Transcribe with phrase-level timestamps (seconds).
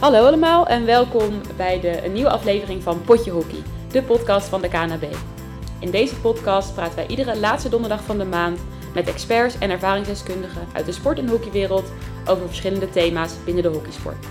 [0.00, 4.60] Hallo allemaal en welkom bij de, een nieuwe aflevering van Potje Hockey, de podcast van
[4.60, 5.04] de KNB.
[5.80, 8.60] In deze podcast praten wij iedere laatste donderdag van de maand
[8.94, 11.92] met experts en ervaringsdeskundigen uit de sport- en hockeywereld
[12.26, 14.26] over verschillende thema's binnen de hockeysport.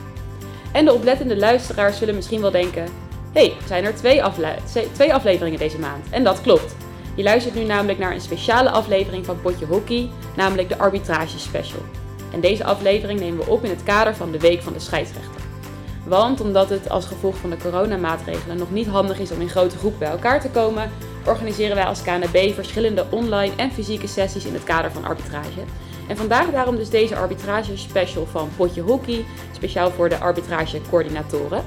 [0.71, 2.85] En de oplettende luisteraars zullen misschien wel denken:
[3.33, 4.21] hey, zijn er twee,
[4.91, 6.05] twee afleveringen deze maand?
[6.09, 6.75] En dat klopt.
[7.15, 11.81] Je luistert nu namelijk naar een speciale aflevering van Potje Hockey, namelijk de Arbitrage Special.
[12.31, 15.46] En deze aflevering nemen we op in het kader van de Week van de Scheidsrechter.
[16.07, 19.77] Want omdat het als gevolg van de coronamaatregelen nog niet handig is om in grote
[19.77, 20.91] groepen bij elkaar te komen,
[21.25, 25.61] organiseren wij als KNB verschillende online en fysieke sessies in het kader van arbitrage.
[26.07, 31.63] En vandaag daarom dus deze arbitrage special van Potje Hockey, speciaal voor de arbitragecoördinatoren.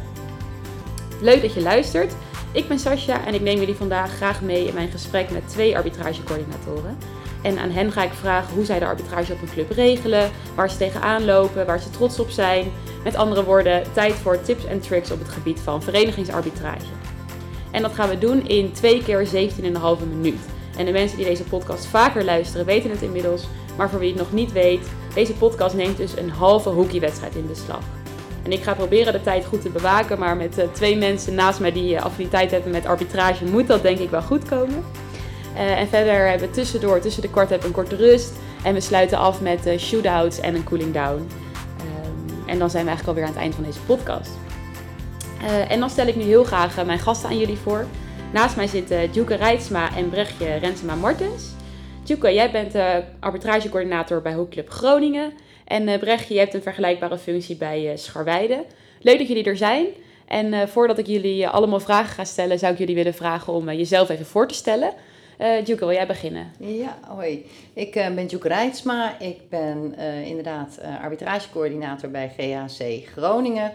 [1.21, 2.15] Leuk dat je luistert.
[2.53, 5.77] Ik ben Sascha en ik neem jullie vandaag graag mee in mijn gesprek met twee
[5.77, 6.99] arbitragecoördinatoren.
[7.43, 10.71] En aan hen ga ik vragen hoe zij de arbitrage op een club regelen, waar
[10.71, 12.73] ze tegenaan lopen, waar ze trots op zijn.
[13.05, 16.87] Met andere woorden, tijd voor tips en tricks op het gebied van verenigingsarbitrage.
[17.71, 20.41] En dat gaan we doen in 2 keer 17,5 minuut.
[20.77, 23.47] En de mensen die deze podcast vaker luisteren weten het inmiddels,
[23.77, 27.47] maar voor wie het nog niet weet, deze podcast neemt dus een halve hockeywedstrijd in
[27.47, 27.83] beslag.
[28.43, 31.61] En ik ga proberen de tijd goed te bewaken, maar met uh, twee mensen naast
[31.61, 34.85] mij die uh, affiniteit hebben met arbitrage moet dat denk ik wel goed komen.
[35.55, 38.33] Uh, en verder hebben we tussendoor, tussen de we een korte rust.
[38.65, 41.19] En we sluiten af met uh, shootouts en een cooling down.
[41.19, 44.31] Um, en dan zijn we eigenlijk alweer aan het eind van deze podcast.
[45.43, 47.87] Uh, en dan stel ik nu heel graag mijn gasten aan jullie voor.
[48.33, 51.45] Naast mij zitten Djuke Rijtsma en Brechtje Rensema Martens.
[52.05, 52.75] Djuke, jij bent
[53.21, 55.33] arbitragecoördinator bij Hoekclub Groningen.
[55.65, 58.65] En Brechtje, jij hebt een vergelijkbare functie bij Scharweide.
[59.01, 59.87] Leuk dat jullie er zijn.
[60.27, 64.09] En voordat ik jullie allemaal vragen ga stellen, zou ik jullie willen vragen om jezelf
[64.09, 64.93] even voor te stellen.
[65.41, 66.53] Uh, wil jij beginnen?
[66.59, 67.47] Ja, hoi.
[67.73, 69.19] Ik uh, ben Djuke Rijtsma.
[69.19, 73.73] Ik ben uh, inderdaad arbitragecoördinator bij GHC Groningen.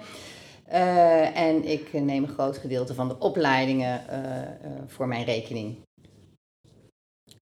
[1.33, 4.01] en ik neem een groot gedeelte van de opleidingen
[4.87, 5.75] voor mijn rekening.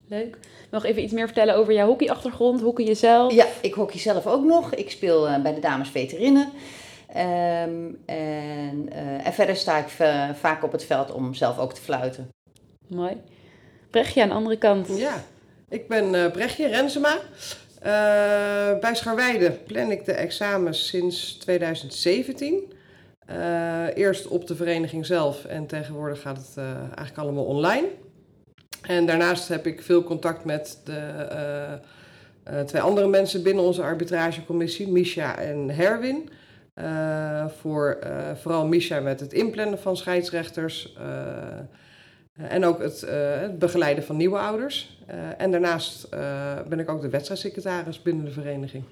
[0.08, 0.38] Leuk.
[0.70, 3.32] Nog even iets meer vertellen over jouw hockeyachtergrond, hockey jezelf?
[3.32, 4.74] Ja, ik hockey zelf ook nog.
[4.74, 6.48] Ik speel bij de dames veterinnen.
[7.16, 8.92] Um, en,
[9.24, 9.88] en verder sta ik
[10.36, 12.28] vaak op het veld om zelf ook te fluiten.
[12.88, 13.16] Mooi.
[13.94, 14.88] Brechtje aan de andere kant.
[14.96, 15.24] Ja,
[15.68, 17.14] ik ben uh, Brechtje Rensema.
[17.14, 22.72] Uh, bij Scharweide plan ik de examens sinds 2017.
[23.30, 27.88] Uh, eerst op de vereniging zelf en tegenwoordig gaat het eigenlijk allemaal online.
[28.82, 31.78] En daarnaast heb ik veel contact met de
[32.66, 36.30] twee andere mensen binnen onze arbitragecommissie, Misha en Herwin.
[37.60, 37.98] voor
[38.42, 41.58] vooral Misha met het inplannen van scheidsrechters eh,
[42.36, 44.98] en ook het, uh, het, begeleiden van nieuwe ouders.
[45.10, 46.08] Uh, en daarnaast
[46.68, 48.84] ben ik ook de wedstrijdsecretaris binnen de vereniging.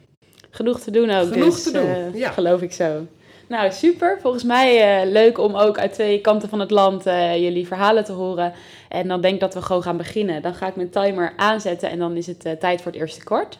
[0.50, 1.32] Genoeg te doen ook.
[1.32, 2.30] Genoeg dus, te doen, ja.
[2.30, 3.06] Geloof ik zo.
[3.48, 4.18] Nou, super.
[4.20, 8.52] Volgens mij leuk om ook uit twee kanten van het land jullie verhalen te horen.
[8.88, 10.42] En dan denk ik dat we gewoon gaan beginnen.
[10.42, 13.58] Dan ga ik mijn timer aanzetten en dan is het tijd voor het eerste kort.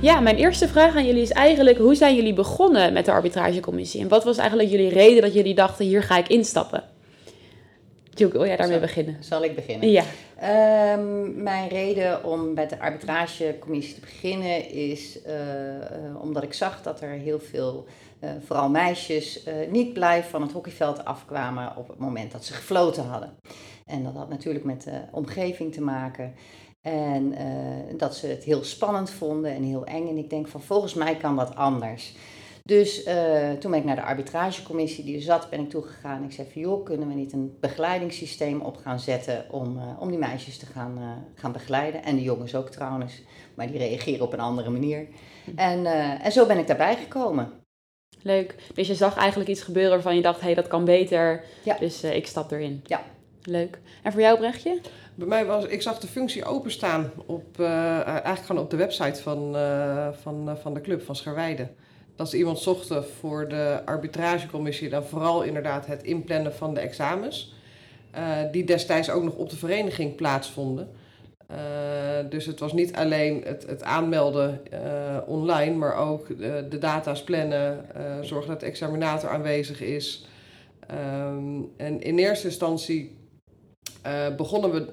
[0.00, 4.00] Ja, mijn eerste vraag aan jullie is eigenlijk: hoe zijn jullie begonnen met de arbitragecommissie?
[4.00, 6.84] En wat was eigenlijk jullie reden dat jullie dachten: hier ga ik instappen?
[8.14, 9.16] Duke, wil jij daarmee zal, beginnen?
[9.20, 9.90] Zal ik beginnen?
[9.90, 10.04] Ja.
[10.94, 16.82] Um, mijn reden om met de arbitragecommissie te beginnen is uh, uh, omdat ik zag
[16.82, 17.86] dat er heel veel,
[18.20, 23.04] uh, vooral meisjes, niet blij van het hockeyveld afkwamen op het moment dat ze gefloten
[23.04, 23.32] hadden.
[23.86, 26.34] En dat had natuurlijk met de omgeving te maken.
[26.80, 30.08] En uh, dat ze het heel spannend vonden en heel eng.
[30.08, 32.14] En ik denk van volgens mij kan dat anders.
[32.62, 36.24] Dus uh, toen ben ik naar de arbitragecommissie die er zat, ben ik toegegaan.
[36.24, 40.10] Ik zei van joh, kunnen we niet een begeleidingssysteem op gaan zetten om, uh, om
[40.10, 42.02] die meisjes te gaan, gaan begeleiden.
[42.04, 43.22] En de jongens ook trouwens,
[43.54, 45.06] maar die reageren op een andere manier.
[45.56, 45.86] En,
[46.20, 47.52] en zo ben ik daarbij gekomen.
[48.22, 48.54] Leuk.
[48.74, 51.44] Dus je zag eigenlijk iets gebeuren waarvan je dacht, hé hey, dat kan beter.
[51.64, 51.76] Ja.
[51.78, 52.80] Dus ik stap erin.
[52.84, 53.02] Ja.
[53.42, 53.78] Leuk.
[54.02, 54.80] En voor jou Brechtje?
[55.14, 59.22] Bij mij was, ik zag de functie openstaan op, uh, eigenlijk gewoon op de website
[59.22, 61.68] van, uh, van, van de club, van Scharweide.
[62.16, 67.54] Dat ze iemand zochten voor de arbitragecommissie, dan vooral inderdaad het inplannen van de examens.
[68.52, 70.88] die destijds ook nog op de vereniging plaatsvonden.
[72.28, 74.60] dus het was niet alleen het, het aanmelden
[75.26, 76.38] online, maar ook
[76.70, 77.86] de data's plannen,
[78.20, 80.26] zorgen dat de examinator aanwezig is.
[80.90, 83.19] Um, en in eerste instantie
[84.06, 84.86] uh, begonnen we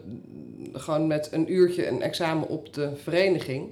[0.73, 3.69] gewoon met een uurtje een examen op de vereniging.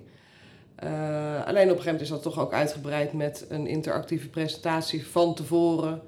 [0.84, 5.08] Uh, alleen op een gegeven moment is dat toch ook uitgebreid met een interactieve presentatie
[5.08, 6.02] van tevoren.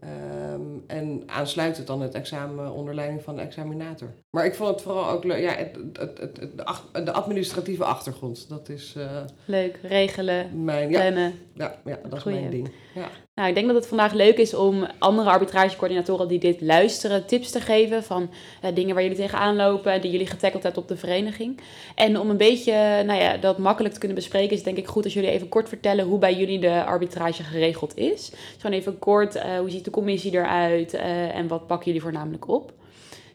[0.00, 4.08] Ehm, en aansluitend dan het examen onder leiding van de examinator.
[4.30, 8.48] Maar ik vond het vooral ook leuk, ja, het, het, het, de, administratieve achtergrond.
[8.48, 11.34] Dat is eh, Leuk, regelen, mijn, ja, plannen.
[11.54, 12.70] ja, ja, dat is mijn ding.
[12.94, 13.08] Ja.
[13.36, 17.50] Nou, ik denk dat het vandaag leuk is om andere arbitragecoördinatoren die dit luisteren tips
[17.50, 18.30] te geven van
[18.62, 21.60] eh, dingen waar jullie tegenaan lopen, die jullie getackeld hebben op de vereniging.
[21.94, 22.72] En om een beetje
[23.04, 25.48] nou ja, dat makkelijk te kunnen bespreken, is het denk ik goed als jullie even
[25.48, 28.30] kort vertellen hoe bij jullie de arbitrage geregeld is.
[28.30, 32.02] Dus gewoon even kort, eh, hoe ziet de commissie eruit eh, en wat pakken jullie
[32.02, 32.72] voornamelijk op?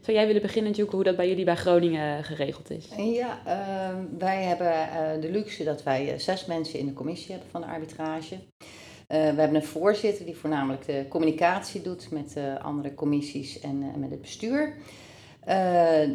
[0.02, 2.88] Zou jij willen beginnen, Juke, hoe dat bij jullie bij Groningen geregeld is?
[2.98, 3.42] Ja,
[4.18, 7.62] wij hebben eh, de luxe dat wij eh, zes mensen in de commissie hebben van
[7.62, 8.36] de arbitrage.
[9.12, 13.84] Eh, we hebben een voorzitter die voornamelijk de communicatie doet met eh, andere commissies en
[13.84, 14.74] eh, met het bestuur.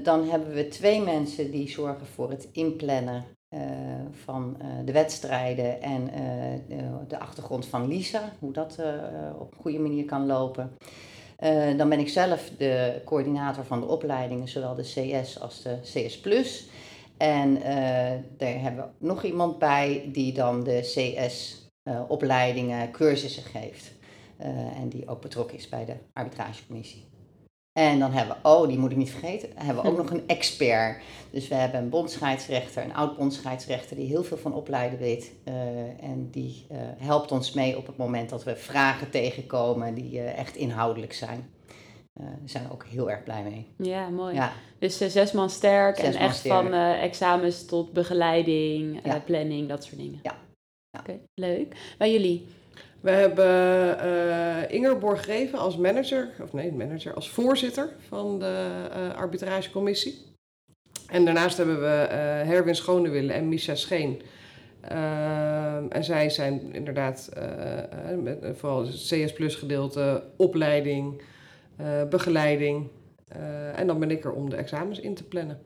[0.03, 3.25] Dan hebben we twee mensen die zorgen voor het inplannen
[4.11, 6.11] van de wedstrijden en
[6.69, 8.79] de, de achtergrond van Lisa, hoe dat
[9.39, 10.77] op een goede manier kan lopen.
[11.77, 14.83] Dan ben ik zelf de coördinator van de opleidingen, zowel de
[15.23, 16.69] CS als de CS.
[17.17, 17.55] En
[18.37, 20.81] daar hebben we nog iemand bij die dan de
[21.91, 23.93] CS-opleidingen, cursussen geeft.
[24.37, 27.05] Eh, en die ook betrokken is bij de arbitragecommissie.
[27.79, 30.27] En dan hebben we, oh, die moet ik niet vergeten, hebben we ook nog een
[30.27, 31.03] expert.
[31.31, 35.33] Dus we hebben een bondscheidsrechter, een oud bondscheidsrechter die heel veel van opleiden weet.
[35.45, 35.55] eh,
[36.03, 40.39] en die eh, helpt ons mee op het moment dat we vragen tegenkomen die eh,
[40.39, 41.51] echt inhoudelijk zijn.
[42.21, 43.67] Eh, daar zijn we ook heel erg blij mee.
[43.89, 44.35] Ja, mooi.
[44.35, 46.55] Ja, Dus eh, zes man sterk Zes en man echt sterk.
[46.55, 49.21] van eh, examens tot begeleiding, eh, Ja.
[49.21, 50.21] planning, dat soort dingen.
[50.23, 50.35] Ja.
[51.01, 51.77] Oké, leuk.
[51.99, 52.47] Bij jullie?
[53.01, 59.15] We hebben eh Inger Borgreven als manager, of nee, manager, als voorzitter van de eh,
[59.15, 60.19] arbitragecommissie.
[61.07, 64.23] En daarnaast hebben we eh Herwin Schonewille en Misha Scheen.
[64.81, 67.31] Ehm, en zij zijn inderdaad
[68.23, 71.23] met, vooral het CS Plus gedeelte, opleiding,
[72.11, 72.89] begeleiding.
[73.75, 75.61] En dan ben ik er om de examens in te plannen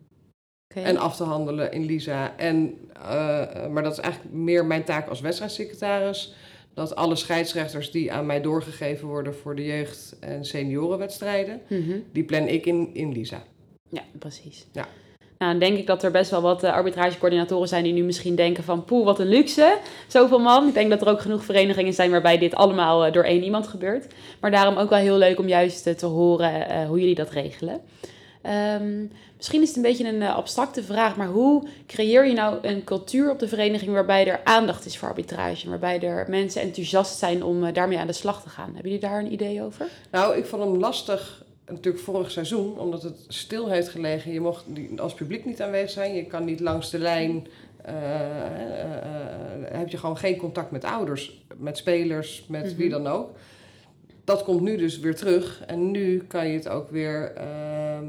[0.74, 2.32] En af te handelen in Lisa.
[2.36, 6.34] En, eh, maar dat is eigenlijk meer mijn taak als wedstrijdsecretaris.
[6.74, 11.98] Dat alle scheidsrechters die aan mij doorgegeven worden voor de jeugd- en seniorenwedstrijden, Mhm.
[12.12, 13.42] die plan ik in, in Lisa.
[13.88, 14.66] Ja, precies.
[14.72, 14.86] Ja.
[15.38, 18.34] Nou, dan denk ik dat er best wel wat eh, arbitragecoördinatoren zijn die nu misschien
[18.34, 18.84] denken van...
[18.84, 19.76] poeh, wat een luxe,
[20.08, 20.68] zoveel man.
[20.68, 23.66] Ik denk dat er ook genoeg verenigingen zijn waarbij dit allemaal eh, door één iemand
[23.68, 24.06] gebeurt.
[24.40, 27.30] Maar daarom ook wel heel leuk om juist eh, te horen eh, hoe jullie dat
[27.30, 27.80] regelen.
[28.42, 29.04] Ehm,
[29.40, 32.84] misschien is het een beetje een eh, abstracte vraag, maar hoe creëer je nou een
[32.84, 35.68] cultuur op de vereniging waarbij er aandacht is voor arbitrage?
[35.68, 38.64] Waarbij er mensen enthousiast zijn om eh, daarmee aan de slag te gaan?
[38.74, 39.86] Hebben jullie daar een idee over?
[40.10, 44.32] Nou, ik vond hem lastig, natuurlijk vorig seizoen, omdat het stil heeft gelegen.
[44.32, 44.64] Je mocht
[44.96, 47.46] als publiek niet aanwezig zijn, je kan niet langs de lijn.
[47.84, 47.94] eh,
[49.72, 53.02] heb je gewoon geen contact met ouders, met spelers, met wie Mhm.
[53.02, 53.30] dan ook.
[54.24, 55.62] Dat komt nu dus weer terug.
[55.66, 58.04] En nu kan je het ook weer ehm,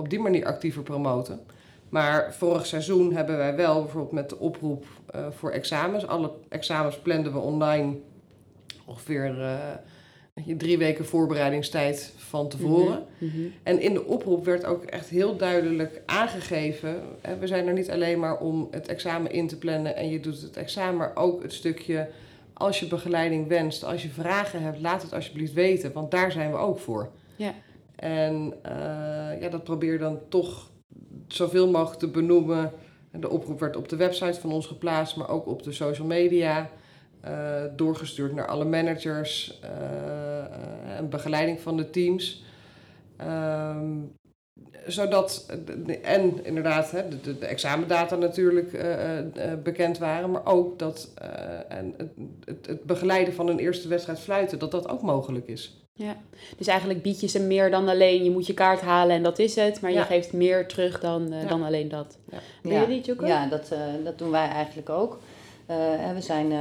[0.00, 1.40] op die manier actiever promoten.
[1.88, 6.06] Maar vorig seizoen hebben wij wel bijvoorbeeld met de oproep eh, voor examens.
[6.06, 7.96] Alle examens planden we online
[8.86, 9.34] ongeveer
[10.44, 13.06] je, drie weken voorbereidingstijd van tevoren.
[13.18, 13.40] Mhm.
[13.62, 17.02] En in de oproep werd ook echt heel duidelijk aangegeven.
[17.20, 20.20] Hè, we zijn er niet alleen maar om het examen in te plannen en je
[20.20, 22.08] doet het examen, maar ook het stukje.
[22.52, 26.50] Als je begeleiding wenst, als je vragen hebt, laat het alsjeblieft weten, want daar zijn
[26.50, 27.10] we ook voor.
[27.36, 27.54] Ja.
[27.96, 30.70] En eh, ja, dat probeer dan toch
[31.28, 32.72] zoveel mogelijk te benoemen.
[33.12, 36.70] De oproep werd op de website van ons geplaatst, maar ook op de social media.
[37.20, 42.44] eh, doorgestuurd naar alle managers eh, en begeleiding van de teams.
[43.16, 43.98] Ehm,
[44.86, 45.46] zodat,
[46.02, 51.14] en inderdaad, de, de, examendata natuurlijk eh, bekend waren, maar ook dat
[51.68, 51.94] en
[52.44, 55.79] het, het begeleiden van een eerste wedstrijd fluiten, dat dat ook mogelijk is.
[56.02, 56.16] Ja,
[56.56, 59.38] dus eigenlijk bied je ze meer dan alleen je moet je kaart halen en dat
[59.38, 59.80] is het.
[59.80, 60.04] Maar je Ja.
[60.04, 61.48] geeft meer terug dan, eh, Ja.
[61.48, 62.18] dan alleen dat.
[62.30, 62.38] Ja.
[62.62, 63.26] Bij jullie, Joko?
[63.26, 65.18] Ja, dat, eh, dat doen wij eigenlijk ook.
[65.66, 66.52] Eh, en we zijn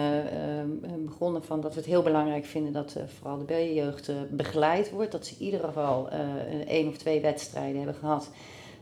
[1.06, 5.12] begonnen van dat we het heel belangrijk vinden dat vooral de B-jeugd begeleid wordt.
[5.12, 6.12] Dat ze in ieder geval
[6.52, 8.30] een één of twee wedstrijden hebben gehad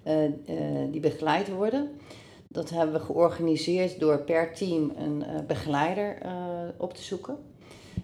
[0.08, 0.32] eh, eh,
[0.92, 1.90] die begeleid worden.
[2.48, 6.18] Dat hebben we georganiseerd door per team een begeleider
[6.78, 7.38] op te zoeken.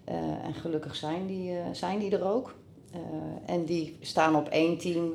[0.04, 2.54] Eh, en gelukkig zijn die, eh, zijn die er ook.
[2.94, 3.00] Eh,
[3.46, 5.14] en die staan op één team.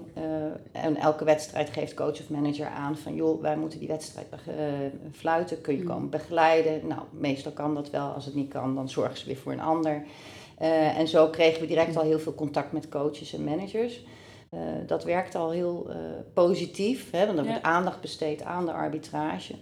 [0.73, 3.15] en elke wedstrijd geeft coach of manager aan van...
[3.15, 4.27] joh, wij moeten die wedstrijd
[5.13, 5.61] fluiten.
[5.61, 5.93] Kun je Mhm.
[5.93, 6.87] komen begeleiden?
[6.87, 8.09] Nou, meestal kan dat wel.
[8.09, 10.03] Als het niet kan, dan zorgen ze weer voor een ander.
[10.97, 14.05] En zo kregen we direct al heel veel contact met coaches en managers.
[14.87, 15.91] Dat werkt al heel
[16.35, 17.11] positief.
[17.11, 17.51] Hè, want er Ja.
[17.51, 19.55] wordt aandacht besteed aan de arbitrage.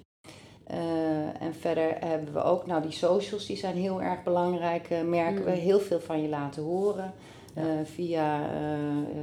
[0.67, 5.03] Eh, en verder hebben we ook, nou die socials die zijn heel erg belangrijk, eh,
[5.03, 5.51] merken we.
[5.51, 5.57] Mm.
[5.57, 7.13] Heel veel van je laten horen.
[7.55, 8.51] Eh, via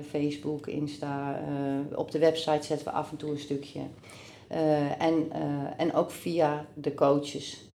[0.09, 1.39] Facebook, Insta.
[1.95, 3.79] op de website zetten we af en toe een stukje.
[4.97, 5.31] En,
[5.77, 7.69] en ook via de coaches.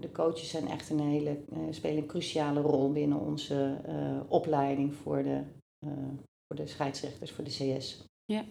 [0.00, 1.38] De coaches zijn echt een hele,
[1.70, 3.76] spelen een cruciale rol binnen onze
[4.28, 5.40] opleiding voor de,
[6.46, 8.04] voor de scheidsrechters, voor de CS.
[8.24, 8.44] Ja.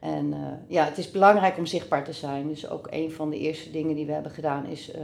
[0.00, 0.38] En eh,
[0.68, 2.48] ja, het is belangrijk om zichtbaar te zijn.
[2.48, 5.02] Dus ook een van de eerste dingen die we hebben gedaan is eh,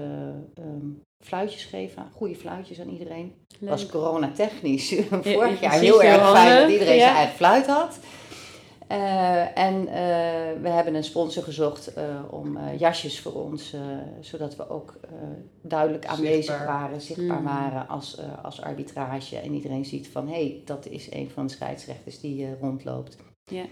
[0.55, 0.87] ehm,
[1.21, 2.09] fluitjes geven.
[2.13, 3.33] Goede fluitjes aan iedereen.
[3.59, 3.71] Leuk.
[3.71, 6.61] was corona technisch vorig je jaar heel erg fijn handen.
[6.63, 7.01] dat iedereen Ja.
[7.05, 7.99] zijn eigen fluit had.
[8.89, 13.81] Eh, en eh, we hebben een sponsor gezocht eh, om eh, jasjes voor ons, eh,
[14.21, 15.11] zodat we ook eh,
[15.63, 16.67] duidelijk aanwezig Zichtbaar.
[16.67, 17.45] waren, zichtbaar Mm.
[17.45, 19.37] waren als, als arbitrage.
[19.39, 23.17] En iedereen ziet van, hé, hey, dat is een van de scheidsrechters die eh, rondloopt.
[23.45, 23.65] Ja.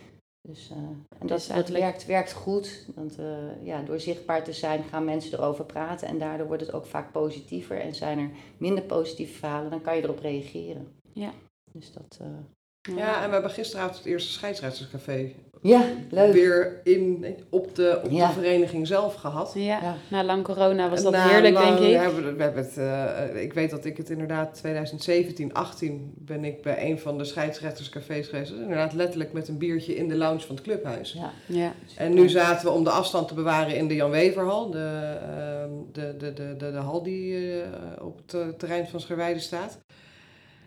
[0.49, 2.87] Dus, eh, en Dus dat, dat eigenlijk- werkt, werkt goed.
[2.95, 6.09] Want eh, ja, door zichtbaar te zijn gaan mensen erover praten.
[6.09, 7.81] En daardoor wordt het ook vaak positiever.
[7.81, 10.87] En zijn er minder positieve verhalen, dan kan je erop reageren.
[11.13, 11.33] Ja.
[11.73, 12.19] Dus dat...
[12.21, 16.33] eh, Ja, en we hebben gisteravond het eerste scheidsrechterscafé ja, leuk.
[16.33, 18.27] weer in, op, de, op Ja.
[18.27, 19.53] de vereniging zelf gehad.
[19.55, 19.95] Ja, Ja.
[20.11, 21.97] na lang corona was dat Na heerlijk, lang- denk ik.
[22.01, 26.45] hebben we- we hebben het, eh, ik weet dat ik het inderdaad 2017, 18 ben
[26.45, 28.51] ik bij een van de scheidsrechterscafés geweest.
[28.51, 31.13] Dus inderdaad letterlijk met een biertje in de lounge van het clubhuis.
[31.13, 31.31] Ja.
[31.47, 34.71] Ja, En nu zaten we om de afstand te bewaren in de Jan Weverhal.
[34.71, 37.69] De, ehm, de, de, de, de, de hal die eh,
[38.05, 39.79] op het terrein van Scherweide staat.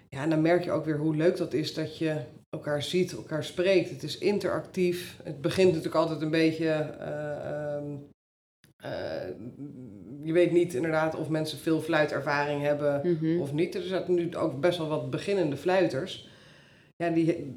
[0.10, 2.16] Ja, en dan merk je ook weer hoe leuk dat is dat je
[2.56, 3.90] elkaar ziet, elkaar spreekt.
[3.90, 5.20] Het is interactief.
[5.24, 6.68] Het begint natuurlijk altijd een beetje...
[6.70, 7.84] eh, ehm,
[8.78, 9.28] eh,
[10.24, 13.40] je weet niet inderdaad of mensen veel fluitervaring hebben Mhm.
[13.42, 13.76] of niet.
[13.76, 16.30] Er zijn nu ook best wel wat beginnende fluiters.
[16.96, 17.54] Ja, die,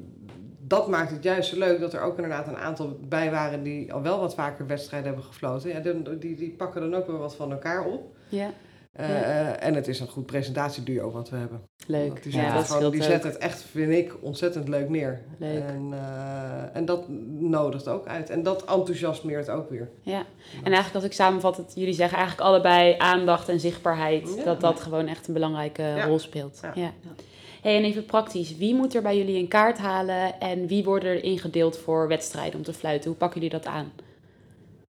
[0.59, 3.93] dat maakt het juist zo leuk dat er ook inderdaad een aantal bij waren die
[3.93, 5.69] al wel wat vaker wedstrijden hebben gefloten.
[5.69, 8.15] Ja, die, die, die pakken dan ook weer wat van elkaar op.
[8.29, 8.51] ja.
[8.91, 11.61] Eh, eh, en het is een goed presentatieduo wat we hebben.
[11.87, 12.23] leuk.
[12.23, 15.21] Die, Ja, dat het gewoon, die zetten het echt, vind ik, ontzettend leuk neer.
[15.37, 15.63] Leuk.
[15.63, 17.05] En, eh, en dat
[17.39, 18.29] nodigt ook uit.
[18.29, 19.89] En dat enthousiasmeert ook weer.
[20.01, 20.19] Ja,
[20.57, 24.43] en eigenlijk als ik samenvat, het, jullie zeggen eigenlijk allebei aandacht en zichtbaarheid, Ja.
[24.43, 26.05] dat dat gewoon echt een belangrijke Ja.
[26.05, 26.59] rol speelt.
[26.61, 26.71] Ja.
[26.75, 26.91] Ja.
[27.61, 31.09] Hey, en even praktisch, wie moet er bij jullie een kaart halen en wie worden
[31.09, 33.09] er ingedeeld voor wedstrijden om te fluiten?
[33.09, 33.91] Hoe pakken jullie dat aan?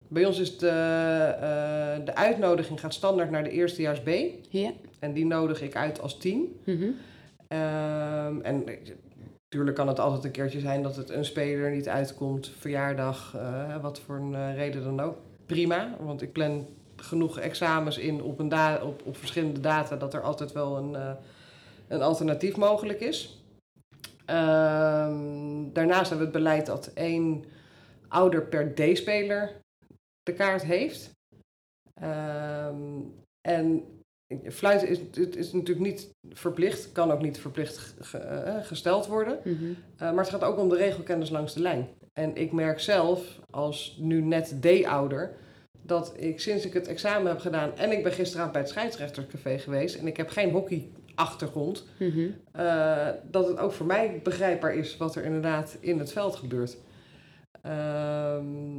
[0.07, 4.09] Bij ons is de, eh, de uitnodiging gaat standaard naar de eerstejaars B.
[4.49, 4.71] Ja.
[4.99, 6.45] En die nodig ik uit als team.
[6.63, 6.89] Mhm.
[7.47, 8.63] Ehm, en
[9.49, 13.81] natuurlijk kan het altijd een keertje zijn dat het een speler niet uitkomt, verjaardag, eh,
[13.81, 15.17] wat voor een eh, reden dan ook.
[15.45, 20.21] Prima, want ik plan genoeg examens in op, een op, op verschillende data dat er
[20.21, 21.11] altijd wel een, eh,
[21.87, 23.43] een alternatief mogelijk is.
[24.25, 27.43] Ehm, daarnaast hebben we het beleid dat één
[28.07, 29.51] ouder per D-speler
[30.27, 31.11] de kaart heeft.
[31.93, 32.99] Ehm,
[33.41, 33.83] en
[34.49, 39.39] fluiten is, het is natuurlijk niet verplicht, kan ook niet verplicht ge- eh, gesteld worden.
[39.43, 39.63] Mhm.
[39.63, 41.87] Uh, maar het gaat ook om de regelkennis langs de lijn.
[42.13, 45.35] En ik merk zelf, als nu net D-ouder,
[45.81, 49.57] dat ik sinds ik het examen heb gedaan en ik ben gisteravond bij het scheidsrechterscafé
[49.59, 52.19] geweest en ik heb geen hockeyachtergrond, Mhm.
[52.59, 56.77] uh, dat het ook voor mij begrijpbaar is wat er inderdaad in het veld gebeurt.
[57.61, 58.75] Ehm,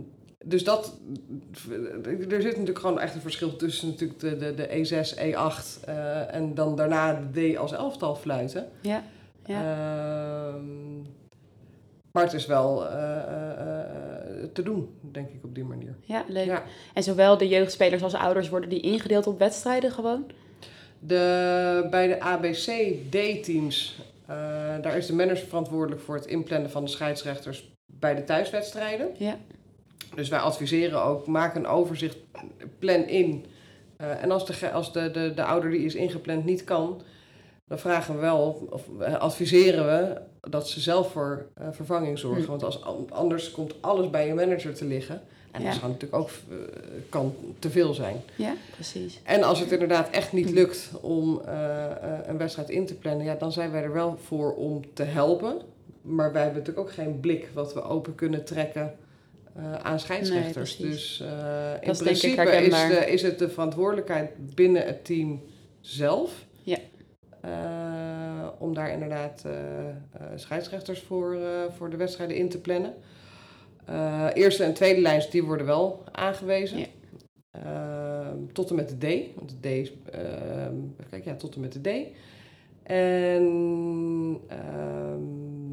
[0.48, 0.98] dus dat,
[2.28, 6.34] er zit natuurlijk gewoon echt een verschil tussen natuurlijk de, de, de E6, E8 eh,
[6.34, 8.68] en dan daarna de D als elftal fluiten.
[8.80, 9.02] Ja.
[9.46, 9.60] Ja.
[10.54, 11.00] Ehm,
[12.12, 13.84] maar het is wel eh, eh,
[14.52, 15.94] te doen, denk ik, op die manier.
[16.00, 16.46] ja, leuk.
[16.46, 16.62] Ja.
[16.94, 20.30] En zowel de jeugdspelers als ouders worden die ingedeeld op wedstrijden gewoon?
[20.98, 24.36] De, bij de ABC-D-teams, eh,
[24.82, 29.08] daar is de manager verantwoordelijk voor het inplannen van de scheidsrechters bij de thuiswedstrijden.
[29.18, 29.36] Ja.
[30.14, 32.16] Dus wij adviseren ook, maak een overzicht,
[32.78, 33.44] plan in.
[33.96, 37.02] Eh, en als, de, als de, de, de ouder die is ingepland niet kan,
[37.66, 38.82] dan vragen we wel, of
[39.18, 42.42] adviseren we dat ze zelf voor eh, vervanging zorgen.
[42.44, 42.48] Hm.
[42.50, 45.20] Want als, an- anders komt alles bij je manager te liggen.
[45.50, 45.70] En Ja.
[45.70, 46.56] dat kan natuurlijk ook eh,
[47.08, 48.16] kan te veel zijn.
[48.36, 49.20] Ja, precies.
[49.24, 50.54] En als het inderdaad echt niet Hm.
[50.54, 51.40] lukt om
[52.26, 55.56] een wedstrijd in te plannen, ja, dan zijn wij er wel voor om te helpen.
[56.02, 58.94] Maar wij hebben natuurlijk ook geen blik wat we open kunnen trekken
[59.58, 60.78] eh, aan scheidsrechters.
[60.78, 65.42] Nee, dus eh, in principe is, de, is het de verantwoordelijkheid binnen het team
[65.80, 66.46] zelf.
[66.62, 66.78] Ja.
[67.40, 69.44] eh, om daar inderdaad
[70.34, 71.38] scheidsrechters voor,
[71.76, 72.94] voor de wedstrijden in te plannen.
[74.34, 76.78] Eerste en tweede lijns die worden wel aangewezen.
[76.78, 76.86] Ja.
[77.50, 79.34] Ehm, tot en met de D.
[79.34, 80.76] Want de D is, ehm,
[81.10, 82.06] kijken, ja, tot en met de D.
[82.82, 85.70] En ehm,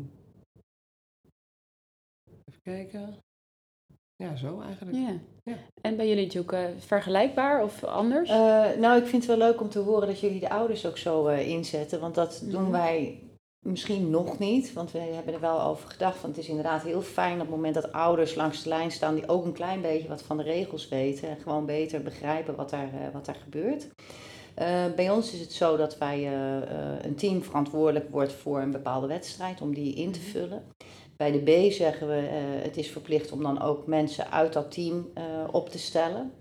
[2.45, 3.23] even kijken.
[4.15, 4.98] Ja, zo eigenlijk.
[4.98, 5.13] Ja.
[5.43, 5.57] Ja.
[5.81, 8.29] En bij jullie, Joeke, vergelijkbaar of anders?
[8.29, 10.98] Eh, nou, ik vind het wel leuk om te horen dat jullie de ouders ook
[10.98, 12.00] zo eh, inzetten.
[12.00, 12.72] Want dat doen Mhm.
[12.72, 13.19] wij
[13.65, 16.22] Misschien nog niet, want we hebben er wel over gedacht.
[16.22, 19.15] Want het is inderdaad heel fijn op het moment dat ouders langs de lijn staan
[19.15, 22.69] die ook een klein beetje wat van de regels weten en gewoon beter begrijpen wat
[22.69, 23.88] daar, uh, wat daar gebeurt.
[24.62, 26.62] Uh, bij ons is het zo dat wij uh,
[27.01, 30.63] een team verantwoordelijk wordt voor een bepaalde wedstrijd om die in te vullen.
[31.17, 32.13] Bij de B zeggen we
[32.63, 35.10] het is verplicht om dan ook mensen uit dat team
[35.51, 36.31] op te stellen.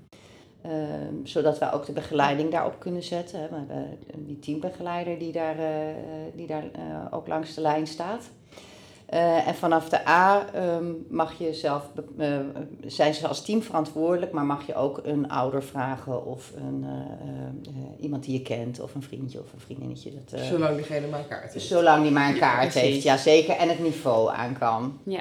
[0.62, 3.40] Ehm, zodat wij ook de begeleiding daarop kunnen zetten.
[3.40, 5.64] We hebben die teambegeleider die daar, uh,
[6.35, 6.64] die daar
[7.11, 8.31] ook langs de lijn staat.
[9.12, 11.82] Uh, en vanaf de A um, mag je zelf,
[12.87, 16.87] zijn ze als team verantwoordelijk, maar mag je ook een ouder vragen of een,
[18.00, 20.11] iemand die je kent of een vriendje of een vriendinnetje.
[20.30, 21.66] Dat, zolang diegene maar een kaart heeft.
[21.66, 23.56] Zolang die maar een kaart ja, heeft, ja zeker.
[23.56, 24.99] En het niveau aan kan.
[25.02, 25.20] Ja.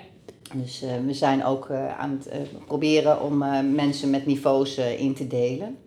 [0.53, 3.37] Dus uh, we zijn ook uh, aan het uh, proberen om
[3.75, 5.77] mensen met niveaus in te delen.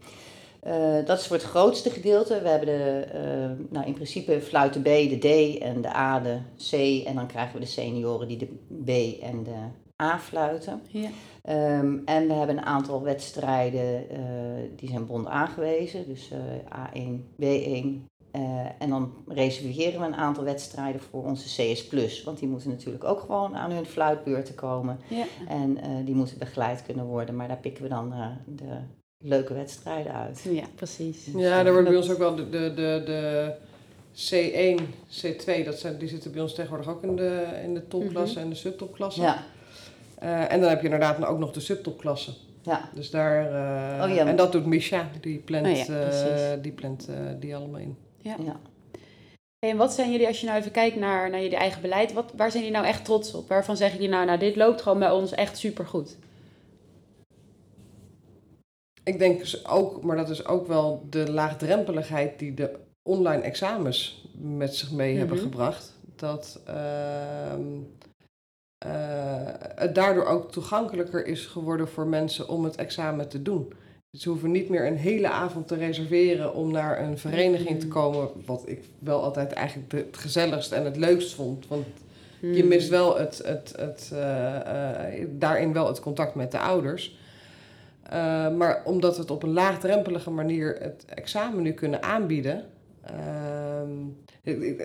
[1.04, 2.40] Dat is voor het grootste gedeelte.
[2.42, 6.38] We hebben de, nou in principe fluiten B, de D en de A, de
[6.70, 6.73] C.
[7.06, 8.49] En dan krijgen we de senioren die de
[8.85, 9.56] B en de
[10.02, 10.82] A fluiten.
[10.88, 11.08] Ja.
[11.78, 14.06] Um, en we hebben een aantal wedstrijden
[14.76, 16.06] die zijn bond aangewezen.
[16.06, 16.30] Dus
[16.64, 22.49] A1, B1, uh, en dan reserveren we een aantal wedstrijden voor onze CS Want die
[22.49, 24.99] moeten natuurlijk ook gewoon aan hun fluitbeurten komen.
[25.08, 25.25] Ja.
[25.49, 27.37] En die moeten begeleid kunnen worden.
[27.37, 28.14] Maar daar pikken we dan
[28.46, 28.78] de
[29.18, 30.46] leuke wedstrijden uit.
[30.50, 31.26] Ja, precies.
[31.37, 33.52] Ja, daar wordt bij ons ook wel de, de, de, de
[34.14, 34.82] C1,
[35.25, 38.35] C2, dat zijn, die zitten bij ons tegenwoordig ook in de, in de topklasse mm
[38.35, 38.42] -hmm.
[38.42, 39.20] en de subtopklasse.
[39.20, 39.44] Ja.
[40.49, 42.32] en dan heb je inderdaad ook nog de subtopklasse.
[42.62, 42.88] Ja.
[42.94, 43.44] Dus daar,
[44.08, 44.26] oh, ja.
[44.26, 47.08] en dat doet Misha, die plant, oh, ja, die, plant
[47.40, 47.96] die allemaal in.
[48.18, 48.37] Ja.
[48.44, 48.61] ja.
[49.58, 52.32] En wat zijn jullie, als je nou even kijkt naar, naar jullie eigen beleid, wat,
[52.37, 53.49] waar zijn jullie nou echt trots op?
[53.49, 56.16] Waarvan zeggen jullie nou, nou dit loopt gewoon bij ons echt supergoed?
[59.06, 62.70] Ik denk dus ook, maar dat is ook wel de laagdrempeligheid die de
[63.02, 65.45] online examens met zich mee hebben mhm.
[65.45, 65.92] gebracht.
[66.16, 66.75] Dat uh,
[68.86, 68.90] uh,
[69.75, 73.73] het daardoor ook toegankelijker is geworden voor mensen om het examen te doen.
[74.10, 78.28] Ze hoeven niet meer een hele avond te reserveren om naar een vereniging te komen.
[78.47, 81.69] Wat ik wel altijd eigenlijk het gezelligst en het leukst vond.
[81.69, 81.86] Want
[82.40, 82.69] je hmm.
[82.69, 87.16] mist wel het, het, het, uh, uh, daarin wel het contact met de ouders.
[88.12, 92.64] Uh, maar omdat we het op een laagdrempelige manier het examen nu kunnen aanbieden.
[93.02, 93.90] Ehm,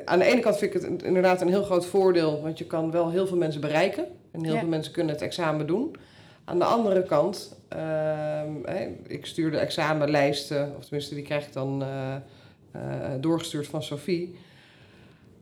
[0.05, 2.91] aan de ene kant vind ik het inderdaad een heel groot voordeel, want je kan
[2.91, 4.05] wel heel veel mensen bereiken.
[4.31, 5.95] En heel veel mensen kunnen het examen doen.
[6.43, 8.41] Aan de andere kant, uh,
[9.07, 12.15] ik stuur de examenlijsten, of tenminste die krijg ik dan uh,
[12.75, 12.81] uh,
[13.19, 14.35] doorgestuurd van Sophie.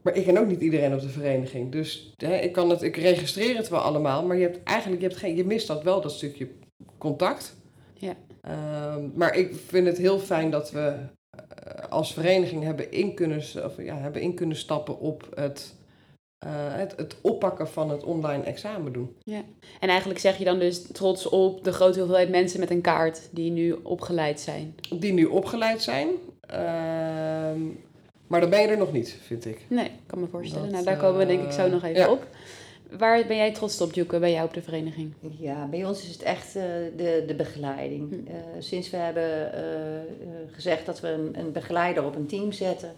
[0.01, 1.71] Maar ik ken ook niet iedereen op de vereniging.
[1.71, 5.19] Dus ik, kan het, ik registreer het wel allemaal, maar je hebt eigenlijk je hebt
[5.19, 6.47] geen, je mist dat wel, dat stukje
[6.97, 7.55] contact.
[7.99, 8.15] Ja.
[8.95, 10.95] Um, maar ik vind het heel fijn dat we
[11.29, 15.77] eh, als vereniging hebben in kunnen, of, ja, hebben in kunnen stappen op het
[16.45, 19.15] uh, het, het, oppakken van het online examen doen.
[19.23, 19.41] Ja.
[19.79, 23.29] En eigenlijk zeg je dan dus trots op de grote hoeveelheid mensen met een kaart
[23.31, 24.75] die nu opgeleid zijn.
[24.99, 26.07] Die nu opgeleid zijn.
[26.51, 26.57] Uh,
[28.27, 29.61] maar dan ben je er nog niet, vind ik.
[29.67, 30.71] Nee, ik kan me voorstellen.
[30.71, 32.11] nou, daar komen we denk ik zo nog even ja.
[32.11, 32.27] op.
[32.97, 35.13] Waar ben jij trots op, Joeke, bij jou op de vereniging?
[35.37, 36.63] Ja, bij ons is het echt uh,
[36.97, 38.09] de, de begeleiding.
[38.09, 38.15] Hm.
[38.15, 42.91] Uh, sinds we hebben uh, gezegd dat we een, een, begeleider op een team zetten,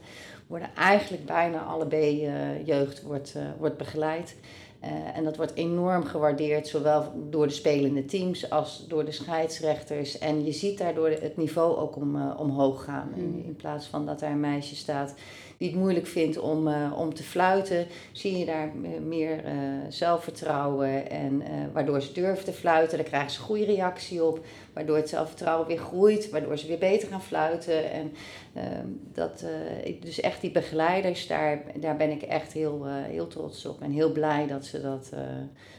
[0.47, 4.35] worden eigenlijk bijna alle B-jeugd wordt, wordt begeleid.
[4.83, 10.17] Uh, en dat wordt enorm gewaardeerd, zowel door de spelende teams als door de scheidsrechters.
[10.17, 13.11] En je ziet daardoor het niveau ook om, uh, omhoog gaan.
[13.15, 13.43] In, hmm.
[13.45, 15.13] in, plaats van dat daar een meisje staat
[15.57, 18.71] die het moeilijk vindt om, uh, om te fluiten, zie je daar
[19.05, 19.43] meer
[19.89, 21.09] zelfvertrouwen.
[21.09, 24.45] En waardoor ze durven te fluiten, daar krijgen ze een goede reactie op.
[24.73, 27.91] Waardoor het zelfvertrouwen weer groeit, waardoor ze weer beter gaan fluiten.
[27.91, 28.11] En
[28.53, 29.45] Ehm, dat,
[29.99, 33.81] dus echt die begeleiders, daar, daar ben ik echt heel, heel trots op.
[33.81, 35.19] En heel blij dat ze, dat, uh,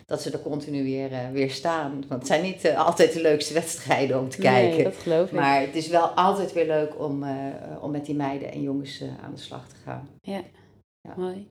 [0.07, 1.91] dat ze er continu weer, weer staan.
[2.09, 4.77] Want het zijn niet altijd de leukste wedstrijden om te kijken.
[4.77, 5.33] Nee, dat geloof ik.
[5.33, 7.25] Maar het is wel altijd weer leuk om,
[7.81, 10.09] om met die meiden en jongens aan de slag te gaan.
[10.21, 10.43] Ja,
[11.01, 11.15] ja.
[11.17, 11.49] mooi.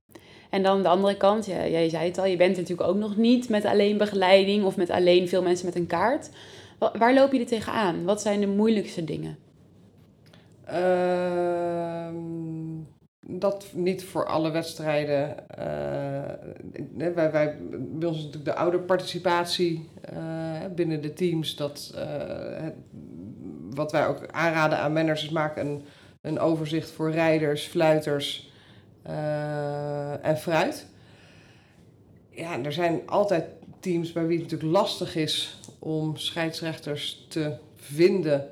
[0.49, 3.17] En dan de andere kant, ja, jij zei het al, je bent natuurlijk ook nog
[3.17, 6.29] niet met alleen begeleiding of met alleen veel mensen met een kaart.
[6.97, 8.03] Waar loop je er tegenaan?
[8.03, 9.37] Wat zijn de moeilijkste dingen?
[10.69, 12.07] Uh,
[13.27, 15.35] dat niet voor alle wedstrijden.
[15.59, 15.65] Uh,
[17.13, 20.19] wij, wij, bij ons is natuurlijk de ouderparticipatie uh,
[20.75, 21.55] binnen de teams.
[21.55, 21.93] Dat,
[23.69, 25.83] wat wij ook aanraden aan managers is maken een,
[26.21, 28.51] een overzicht voor rijders, fluiters
[30.21, 30.87] en fruit.
[32.29, 33.45] Ja, er zijn altijd
[33.79, 38.49] teams bij wie het natuurlijk lastig is om scheidsrechters te vinden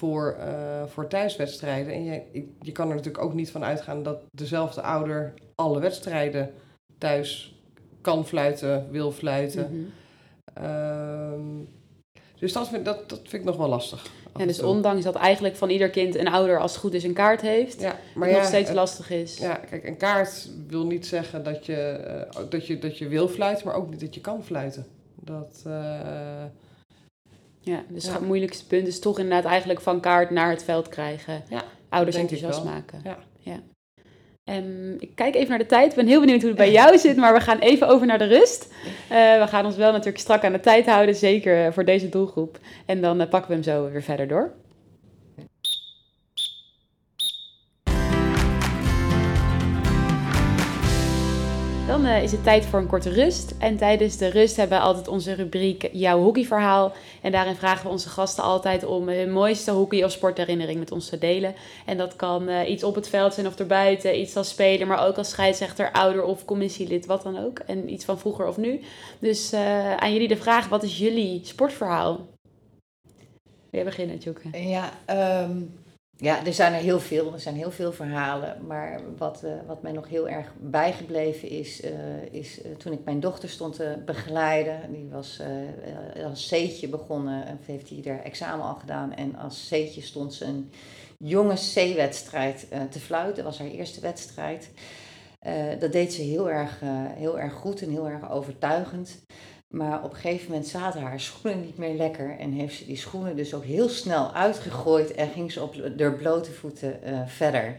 [0.00, 1.92] voor, uh, voor thuiswedstrijden.
[1.92, 2.22] En je,
[2.60, 6.50] je kan er natuurlijk ook niet van uitgaan dat dezelfde ouder alle wedstrijden
[6.98, 7.54] thuis
[8.00, 9.68] kan fluiten, wil fluiten.
[9.70, 9.92] Mm
[12.38, 14.06] dus dat vind, dat, dat vind ik nog wel lastig.
[14.36, 17.12] Ja, dus ondanks dat eigenlijk van ieder kind een ouder als het goed is een
[17.12, 19.38] kaart heeft, ja, maar het nog steeds lastig is.
[19.38, 22.00] Ja, kijk, een kaart wil niet zeggen dat je,
[22.34, 24.86] uh, dat, je, dat je wil fluiten, maar ook niet dat je kan fluiten.
[25.14, 26.44] Dat, uh,
[27.60, 31.42] ja, dus het moeilijkste punt is toch inderdaad eigenlijk van kaart naar het veld krijgen.
[31.48, 33.00] Ja, Ouders enthousiast maken.
[33.04, 33.18] Ja.
[33.38, 33.60] ja.
[34.44, 35.90] Um, ik kijk even naar de tijd.
[35.90, 38.18] Ik ben heel benieuwd hoe het bij jou zit, maar we gaan even over naar
[38.18, 38.68] de rust.
[38.84, 39.08] Uh,
[39.40, 42.58] we gaan ons wel natuurlijk strak aan de tijd houden, zeker voor deze doelgroep.
[42.86, 44.52] En dan uh, pakken we hem zo weer verder door.
[51.90, 53.54] Dan uh, is het tijd voor een korte rust.
[53.58, 56.92] En tijdens de rust hebben we altijd onze rubriek Jouw hockeyverhaal.
[57.22, 61.08] En daarin vragen we onze gasten altijd om hun mooiste hockey- of sportherinnering met ons
[61.08, 61.54] te delen.
[61.86, 65.06] En dat kan uh, iets op het veld zijn of erbuiten, iets als speler, maar
[65.06, 67.58] ook als scheidsrechter, ouder of commissielid, wat dan ook.
[67.58, 68.80] En iets van vroeger of nu.
[69.18, 69.52] Dus
[69.96, 72.26] aan jullie de vraag, wat is jullie sportverhaal?
[73.70, 74.68] Wil beginnen, Tjoeke?
[74.68, 74.92] Ja,
[75.42, 75.79] um
[76.20, 77.32] ja, er zijn er heel veel.
[77.32, 78.66] Er zijn heel veel verhalen.
[78.66, 81.90] Maar wat, uh, wat mij nog heel erg bijgebleven is, uh,
[82.30, 84.92] is uh, toen ik mijn dochter stond te begeleiden.
[84.92, 85.40] Die was
[86.24, 89.14] als C'tje begonnen en heeft hij er examen al gedaan.
[89.14, 90.70] En als C'tje stond ze een
[91.18, 93.44] jonge C-wedstrijd te fluiten.
[93.44, 94.70] Dat was haar eerste wedstrijd.
[95.78, 96.80] dat deed ze heel erg,
[97.14, 99.24] heel erg goed en heel erg overtuigend.
[99.70, 102.38] Maar op een gegeven moment zaten haar schoenen niet meer lekker.
[102.38, 106.12] En heeft ze die schoenen dus ook heel snel uitgegooid en ging ze op de
[106.12, 107.78] blote voeten uh, verder.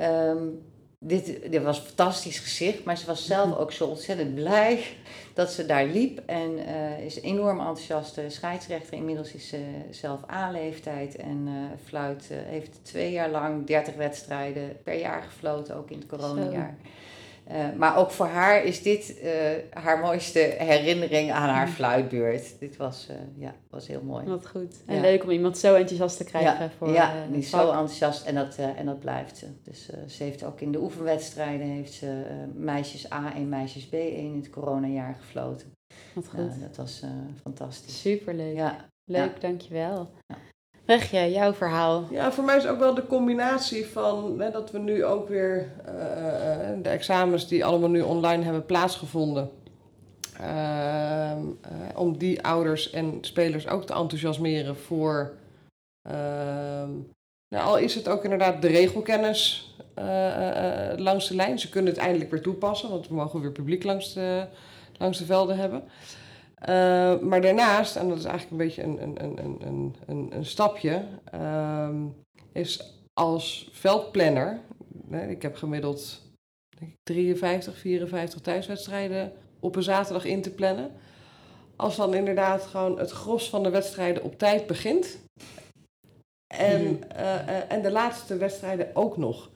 [0.00, 0.62] Um,
[0.98, 3.58] dit, dit was een fantastisch gezicht, maar ze was zelf mhm.
[3.58, 4.84] ook zo ontzettend blij
[5.34, 6.22] dat ze daar liep.
[6.26, 8.94] En uh, is enorm enthousiast scheidsrechter.
[8.94, 11.52] Inmiddels is ze zelf A-leeftijd en uh,
[11.84, 12.28] fluit.
[12.30, 16.76] heeft twee jaar lang 30 wedstrijden per jaar gefloten, ook in het coronajaar.
[17.50, 19.30] Uh, maar ook voor haar is dit uh,
[19.70, 22.58] haar mooiste herinnering aan haar fluitbeurt.
[22.58, 24.24] Dit was, uh, ja, was heel mooi.
[24.24, 24.82] Wat goed.
[24.86, 25.00] En ja.
[25.00, 26.64] leuk om iemand zo enthousiast te krijgen.
[26.64, 29.46] Ja, voor, ja die is zo enthousiast en dat, en dat blijft ze.
[29.62, 32.22] Dus ze heeft ook in de oefenwedstrijden heeft ze,
[32.54, 35.72] meisjes A en meisjes B1 in het coronajaar gefloten.
[36.14, 36.60] Wat goed.
[36.60, 37.02] dat was
[37.42, 38.00] fantastisch.
[38.00, 38.56] Superleuk.
[38.56, 38.88] Ja.
[39.04, 40.10] Leuk, dankjewel.
[40.86, 40.94] Ja.
[40.94, 42.04] Regje, jouw verhaal.
[42.10, 45.72] Ja, voor mij is ook wel de combinatie van hè, dat we nu ook weer
[45.86, 49.50] uh, de examens die allemaal nu online hebben plaatsgevonden.
[50.40, 51.32] Uh,
[51.94, 55.32] om die ouders en spelers ook te enthousiasmeren voor.
[56.08, 56.90] Ehm,
[57.48, 59.68] nou, al is het ook inderdaad de regelkennis
[60.96, 61.58] langs de lijn.
[61.58, 64.46] Ze kunnen het eindelijk weer toepassen, want we mogen weer publiek langs de,
[64.98, 65.82] langs de velden hebben.
[66.68, 70.44] Uh, maar daarnaast, en dat is eigenlijk een beetje een, een, een, een, een, een
[70.44, 71.02] stapje,
[71.34, 71.88] uh,
[72.52, 74.60] is als veldplanner,
[75.10, 76.22] hè, ik heb gemiddeld
[76.78, 80.90] denk ik, 53, 54 thuiswedstrijden op een zaterdag in te plannen.
[81.76, 85.18] Als dan inderdaad gewoon het gros van de wedstrijden op tijd begint.
[86.54, 86.98] En, mm.
[87.16, 89.50] uh, en de laatste wedstrijden ook nog.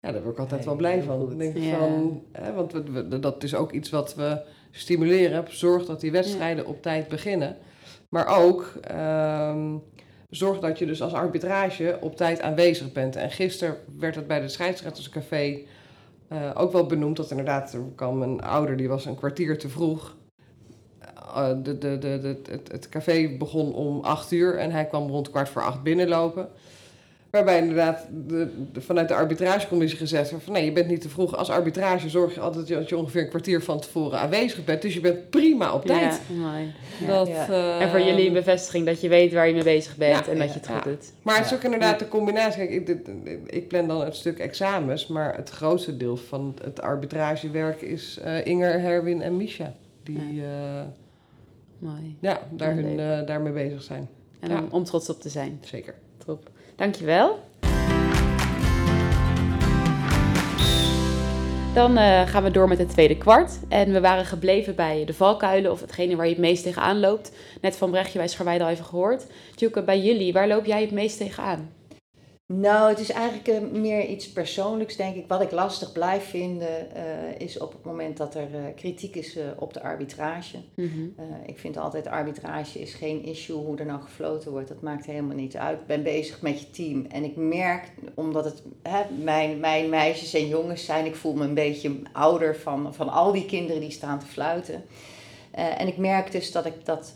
[0.00, 1.30] Ja, daar word ik altijd wel blij van.
[1.30, 1.78] Ik denk ja.
[1.78, 5.44] van hè, want we, we, dat is ook iets wat we stimuleren.
[5.48, 7.56] Zorg dat die wedstrijden op tijd beginnen.
[8.08, 9.82] Maar ook um,
[10.30, 13.16] zorg dat je dus als arbitrage op tijd aanwezig bent.
[13.16, 15.58] En gisteren werd het bij de scheidsrechterscafé
[16.32, 19.68] uh, ook wel benoemd dat inderdaad, er kwam een ouder die was een kwartier te
[19.68, 20.16] vroeg.
[21.36, 25.08] Uh, de, de, de, de, het, het café begon om acht uur en hij kwam
[25.08, 26.48] rond kwart voor acht binnenlopen.
[27.32, 31.36] Waarbij inderdaad de, vanuit de arbitragecommissie gezegd wordt van nee, je bent niet te vroeg.
[31.36, 34.82] Als arbitrage zorg je altijd dat je ongeveer een kwartier van tevoren aanwezig bent.
[34.82, 36.20] Dus je bent prima op tijd.
[36.28, 36.72] Ja, mooi.
[37.06, 37.48] Dat, ja.
[37.48, 40.38] Uh, en voor jullie een bevestiging dat je weet waar je mee bezig bent en
[40.38, 41.12] dat je het goed doet.
[41.22, 42.66] Maar het is ook inderdaad de combinatie.
[42.66, 43.08] Kijk, ik,
[43.46, 48.46] ik, plan dan een stuk examens, maar het grootste deel van het arbitragewerk is uh,
[48.46, 49.74] Inger, Herwin en Misha.
[50.02, 50.44] Die uh,
[51.78, 52.16] mooi.
[52.20, 54.08] Ja, daar hun, daarmee bezig zijn.
[54.40, 55.60] En om, om trots op te zijn.
[55.64, 55.94] Zeker.
[56.24, 56.50] Top.
[56.82, 57.38] Dankjewel.
[61.74, 63.58] Dan uh, gaan we door met het tweede kwart.
[63.68, 67.32] En we waren gebleven bij de valkuilen of hetgene waar je het meest tegenaan loopt.
[67.60, 69.26] Net van Brechtje bij Scharweide al even gehoord.
[69.54, 71.70] Tjoeke, bij jullie, waar loop jij het meest tegenaan?
[72.60, 75.24] Nou, het is eigenlijk uh, meer iets persoonlijks, denk ik.
[75.28, 77.02] Wat ik lastig blijf vinden, uh,
[77.38, 80.56] is op het moment dat er uh, kritiek is op de arbitrage.
[80.74, 81.14] Mm -hmm.
[81.46, 84.68] ik vind altijd arbitrage is geen issue, hoe er nou gefloten wordt.
[84.68, 85.80] Dat maakt helemaal niet uit.
[85.80, 87.06] Ik ben bezig met je team.
[87.08, 91.44] En ik merk, omdat het hè, mijn, mijn meisjes en jongens zijn, ik voel me
[91.44, 94.84] een beetje ouder van, van al die kinderen die staan te fluiten.
[95.52, 97.12] en ik merk dus dat ik dat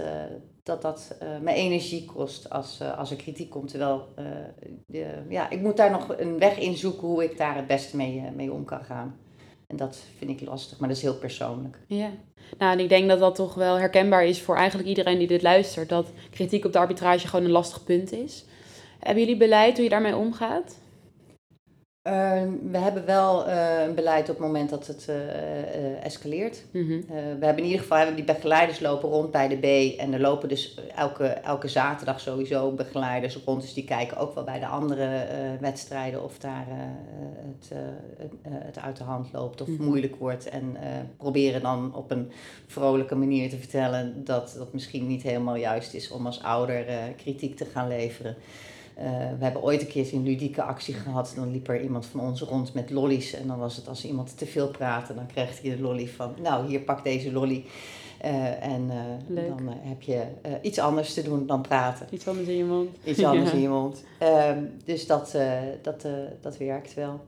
[0.66, 3.68] dat dat uh, me energie kost als, uh, als er kritiek komt.
[3.68, 4.08] Terwijl
[4.86, 7.96] de, ja, ik moet daar nog een weg in zoeken hoe ik daar het beste
[7.96, 9.16] mee, mee om kan gaan.
[9.66, 11.78] En dat vind ik lastig, maar dat is heel persoonlijk.
[11.86, 12.10] Ja,
[12.58, 15.42] nou en ik denk dat dat toch wel herkenbaar is voor eigenlijk iedereen die dit
[15.42, 15.88] luistert.
[15.88, 18.44] Dat kritiek op de arbitrage gewoon een lastig punt is.
[18.98, 20.78] Hebben jullie beleid hoe je daarmee omgaat?
[22.06, 26.64] Ehm, we hebben wel uh, een beleid op het moment dat het uh, uh, escaleert.
[26.70, 27.04] Mm -hmm.
[27.38, 29.98] we hebben in ieder geval hebben die begeleiders lopen rond bij de B.
[29.98, 33.60] En er lopen dus elke, elke zaterdag sowieso begeleiders rond.
[33.60, 35.26] Dus die kijken ook wel bij de andere
[35.60, 36.66] wedstrijden of daar
[37.46, 37.70] het,
[38.48, 39.86] het uit de hand loopt of mm -hmm.
[39.86, 40.48] moeilijk wordt.
[40.48, 40.76] En
[41.16, 42.30] proberen dan op een
[42.66, 46.84] vrolijke manier te vertellen dat dat misschien niet helemaal juist is om als ouder
[47.16, 48.36] kritiek te gaan leveren.
[48.98, 49.04] Uh,
[49.38, 51.32] we hebben ooit een keer een ludieke actie gehad.
[51.36, 53.32] Dan liep er iemand van ons rond met lollies.
[53.32, 56.34] En dan was het als iemand te veel praatte, dan kreeg hij de lolly van...
[56.42, 57.64] Nou, hier, pak deze lolly.
[58.24, 58.90] Uh, en
[59.28, 60.24] uh, dan heb je
[60.62, 62.06] iets anders te doen dan praten.
[62.10, 62.96] Iets anders in je mond.
[63.04, 63.56] Iets anders ja.
[63.56, 64.04] in je mond.
[64.18, 65.36] Ehm, dus dat,
[65.82, 66.06] dat,
[66.40, 67.20] dat werkt wel.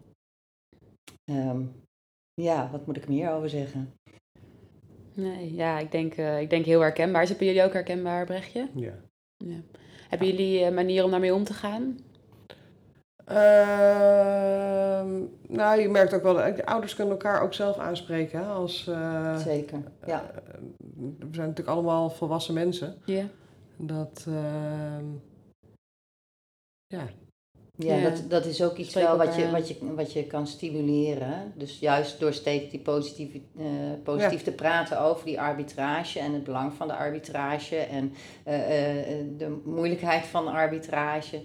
[1.30, 1.72] Um,
[2.34, 3.92] ja, wat moet ik meer over zeggen?
[5.14, 7.22] Nee, ja, ik denk, ik denk heel herkenbaar.
[7.22, 8.68] Is het bij jullie ook herkenbaar, Brechtje?
[8.74, 8.94] Ja.
[9.36, 9.60] ja.
[10.08, 11.98] Hebben jullie een manier om daarmee om te gaan?
[13.30, 13.36] Uh,
[15.48, 18.38] nou, je merkt ook wel, de ouders kunnen elkaar ook zelf aanspreken.
[18.38, 20.22] Hè, als, uh, Zeker, ja.
[20.22, 20.36] Uh,
[20.98, 22.94] we zijn natuurlijk allemaal volwassen mensen.
[23.04, 23.24] Ja.
[23.76, 25.04] Dat, ehm,
[26.86, 27.06] ja.
[27.80, 30.46] Ja, ja, Dat, dat is ook iets wel wat je, wat, je, wat je kan
[30.46, 31.52] stimuleren.
[31.54, 33.64] Dus juist door steeds die positief, uh,
[34.02, 34.44] positief ja.
[34.44, 38.14] te praten over die arbitrage en het belang van de arbitrage en
[38.48, 41.40] uh, uh, de moeilijkheid van arbitrage.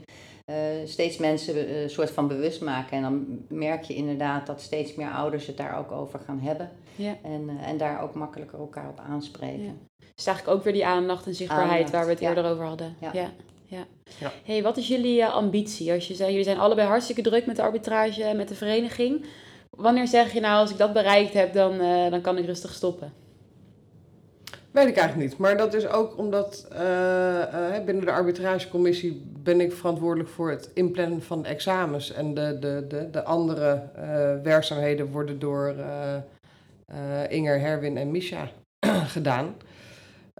[0.85, 2.97] steeds mensen een soort van bewust maken.
[2.97, 6.71] En dan merk je inderdaad dat steeds meer ouders het daar ook over gaan hebben.
[6.95, 7.17] Ja.
[7.23, 9.63] En, en daar ook makkelijker elkaar op aanspreken.
[9.63, 9.73] Ja.
[10.15, 12.29] Dus eigenlijk ook weer die aandacht en zichtbaarheid Aandacht, waar we het ja.
[12.29, 12.95] eerder over hadden.
[12.99, 13.31] Ja.
[14.19, 14.31] Ja.
[14.43, 15.91] Hey, wat is jullie uh, ambitie?
[15.91, 19.25] Als je zei, jullie zijn allebei hartstikke druk met de arbitrage en met de vereniging.
[19.69, 22.73] Wanneer zeg je nou, als ik dat bereikt heb, dan, uh, dan kan ik rustig
[22.73, 23.13] stoppen?
[24.71, 25.39] Weet ik eigenlijk niet.
[25.39, 31.21] Maar dat is ook omdat uh, binnen de arbitragecommissie ben ik verantwoordelijk voor het inplannen
[31.21, 32.11] van examens.
[32.11, 33.81] En de, de, de, de andere
[34.43, 35.75] werkzaamheden worden door
[37.29, 38.49] Inger, Herwin en Misha
[39.15, 39.55] gedaan.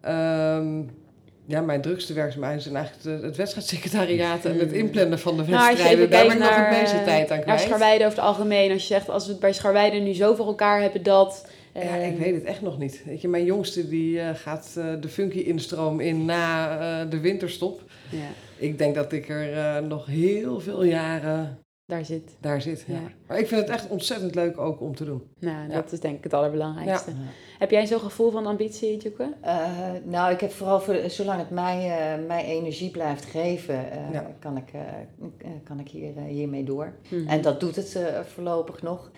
[0.08, 1.03] Um,
[1.46, 5.98] ja, mijn drukste werkzaamheden zijn eigenlijk het wedstrijdsecretariaat en het inplannen van de wedstrijden.
[5.98, 7.62] Nou, Daar ben ik nog het meeste tijd aan Naar kwijt.
[7.62, 8.72] Scharweide over het algemeen.
[8.72, 11.48] Als je zegt, als we het bij Scharweide nu zo voor elkaar hebben dat...
[11.74, 13.02] Ja, eh, ik weet het echt nog niet.
[13.06, 17.20] Weet je, mijn jongste die uh, gaat uh, de funky instroom in na uh, de
[17.20, 17.82] winterstop.
[18.10, 18.28] Ja,
[18.58, 22.36] Ik denk dat ik er nog heel veel jaren daar zit.
[22.40, 22.84] daar zit.
[22.88, 22.94] Ja.
[22.94, 23.02] Ja.
[23.28, 25.24] Maar ik vind het echt ontzettend leuk ook om te doen.
[25.40, 27.12] Nou, dat is denk ik het allerbelangrijkste.
[27.60, 29.34] Heb jij zo'n gevoel van ambitie, Joeke?
[29.46, 29.68] Uh,
[30.04, 34.36] nou, ik heb vooral voor, zolang het mij, uh, mij energie blijft geven, uh, Ja.
[34.40, 34.72] kan ik,
[35.64, 36.94] kan ik hier, hiermee door.
[37.10, 37.28] Mhm.
[37.28, 38.00] En dat doet het
[38.34, 39.12] voorlopig nog.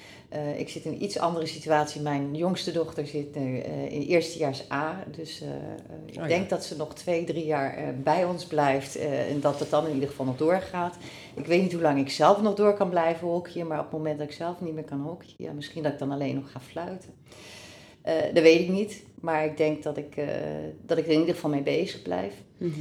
[0.58, 2.02] ik zit in een iets andere situatie.
[2.02, 3.58] Mijn jongste dochter zit nu
[3.90, 5.04] in eerstejaars A.
[5.16, 5.44] Dus
[6.06, 6.28] ik ja.
[6.28, 8.96] denk dat ze nog twee, drie jaar bij ons blijft.
[9.30, 10.98] en dat het dan in ieder geval nog doorgaat.
[11.34, 13.68] Ik weet niet hoe lang ik zelf nog door kan blijven hockeyen.
[13.68, 16.00] Maar op het moment dat ik zelf niet meer kan hockeyen, ja, misschien dat ik
[16.00, 17.14] dan alleen nog ga fluiten.
[18.08, 20.26] Uh, dat weet ik niet, maar ik denk dat ik, uh,
[20.82, 22.34] dat ik er in ieder geval mee bezig blijf.
[22.58, 22.72] Mhm.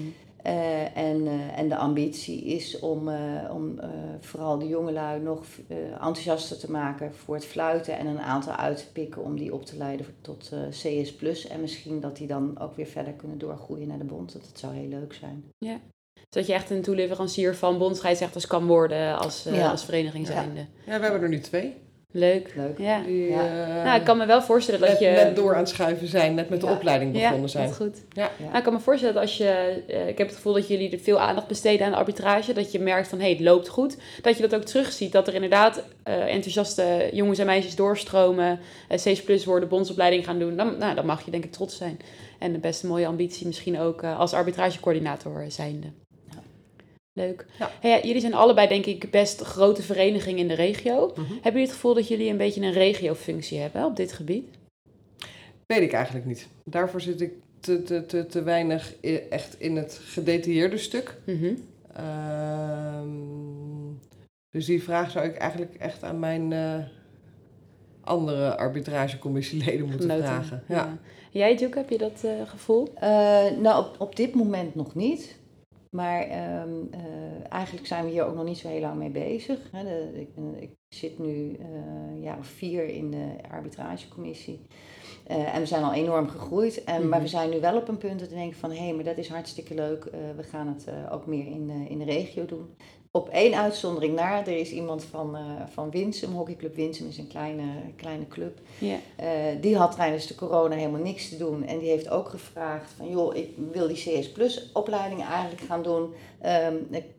[0.47, 3.09] Uh, en, en de ambitie is om,
[3.51, 3.81] om
[4.21, 5.45] vooral de jongelui nog
[5.93, 9.65] enthousiaster te maken voor het fluiten en een aantal uit te pikken om die op
[9.65, 11.47] te leiden tot CS+.
[11.49, 14.33] En misschien dat die dan ook weer verder kunnen doorgroeien naar de bond.
[14.33, 15.45] Dat, dat zou heel leuk zijn.
[15.59, 15.81] Ja.
[16.31, 19.71] Zodat je echt een toeleverancier van bondscheidsrechters kan worden als, Ja.
[19.71, 20.33] als vereniging Ja.
[20.33, 20.61] zijnde.
[20.87, 21.75] Ja, we hebben er nu twee.
[22.16, 22.53] Leuk.
[22.57, 22.79] Leuk.
[22.79, 23.00] Ja.
[23.07, 23.66] Die Ja.
[23.79, 25.07] eh, Nou, ik kan me wel voorstellen dat net, je...
[25.07, 26.72] net door aan het schuiven zijn, net met de Ja.
[26.72, 27.66] opleiding begonnen zijn.
[27.66, 28.03] dat goed.
[28.12, 28.31] Ja.
[28.38, 29.83] Nou, ik kan me voorstellen dat als je...
[29.88, 32.53] eh, ik heb het gevoel dat jullie er veel aandacht besteden aan de arbitrage.
[32.53, 33.96] Dat je merkt van, hé, hey, het loopt goed.
[34.22, 35.12] Dat je dat ook terugziet.
[35.12, 38.61] Dat er inderdaad eh, enthousiaste jongens en meisjes doorstromen.
[39.05, 40.57] C plus worden, bondsopleiding gaan doen.
[40.57, 41.98] Dan, nou, dan mag je denk ik trots zijn.
[42.38, 45.87] En de best een mooie ambitie misschien ook als arbitragecoördinator zijnde.
[47.14, 47.46] Leuk.
[47.59, 47.70] Ja.
[47.81, 51.07] Hey, ja, jullie zijn allebei denk ik best grote verenigingen in de regio.
[51.07, 51.33] Mhm.
[51.33, 54.48] Hebben jullie het gevoel dat jullie een beetje een regiofunctie hebben op dit gebied?
[55.66, 56.48] Weet ik eigenlijk niet.
[56.64, 58.94] Daarvoor zit ik te, te, te, te weinig
[59.31, 61.16] echt in het gedetailleerde stuk.
[61.27, 61.55] Mhm.
[61.92, 63.09] Ehm,
[64.50, 66.79] dus die vraag zou ik eigenlijk echt aan mijn eh,
[68.00, 70.24] andere arbitragecommissieleden moeten Genoten.
[70.24, 70.62] vragen.
[70.68, 70.98] Ja.
[71.31, 72.92] Jij, Duke, heb je dat eh, gevoel?
[72.94, 73.03] Uh,
[73.61, 75.37] nou, op, op dit moment nog niet.
[75.94, 79.68] Maar ehm, uh, eigenlijk zijn we hier ook nog niet zo heel lang mee bezig.
[79.72, 79.85] Hè.
[79.85, 80.28] De, ik,
[80.62, 81.66] ik, zit nu uh,
[82.11, 84.66] een jaar of vier in de arbitragecommissie.
[85.26, 86.85] en we zijn al enorm gegroeid.
[86.85, 87.20] En, Maar Mhm.
[87.20, 88.70] we zijn nu wel op een punt dat we denken van...
[88.72, 90.04] hé, maar dat is hartstikke leuk.
[90.04, 92.76] Eh, we gaan het eh, ook meer in, eh, in de regio doen.
[93.16, 94.46] Op één uitzondering na.
[94.46, 97.62] Er is iemand van, eh van Winsum, hockeyclub Winsum is een kleine,
[97.96, 98.59] kleine club.
[99.16, 99.27] Eh,
[99.61, 101.66] die had tijdens de corona helemaal niks te doen.
[101.66, 105.83] En die heeft ook gevraagd van, joh, ik wil die CS Plus opleiding eigenlijk gaan
[105.83, 106.12] doen.
[106.40, 106.74] Ehm,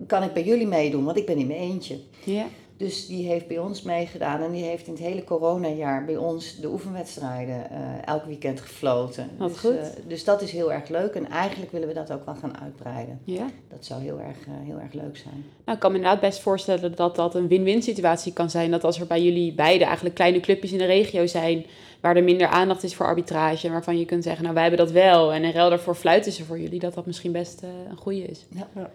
[0.08, 1.04] kan ik bij jullie meedoen?
[1.04, 2.00] Want ik ben in mijn eentje.
[2.24, 2.46] Ja.
[2.78, 6.60] Dus die heeft bij ons meegedaan en die heeft in het hele coronajaar bij ons
[6.60, 9.30] de oefenwedstrijden eh, elk weekend gefloten.
[9.38, 9.78] Wat dus, goed.
[9.78, 12.60] eh, dus dat is heel erg leuk en eigenlijk willen we dat ook wel gaan
[12.60, 13.20] uitbreiden.
[13.24, 13.48] ja.
[13.68, 15.46] Dat zou heel erg, eh, heel erg leuk zijn.
[15.66, 18.72] Nou, ik kan me inderdaad best voorstellen dat dat een win-win situatie kan zijn.
[18.72, 21.66] Dat als er bij jullie beide eigenlijk kleine clubjes in de regio zijn...
[22.02, 23.70] waar er minder aandacht is voor arbitrage...
[23.70, 25.34] waarvan je kunt zeggen, nou, wij hebben dat wel...
[25.34, 26.80] en in ruil daarvoor fluiten ze voor jullie...
[26.80, 28.46] dat dat misschien best een goede is.
[28.50, 28.68] Ja.
[28.76, 28.92] Ja.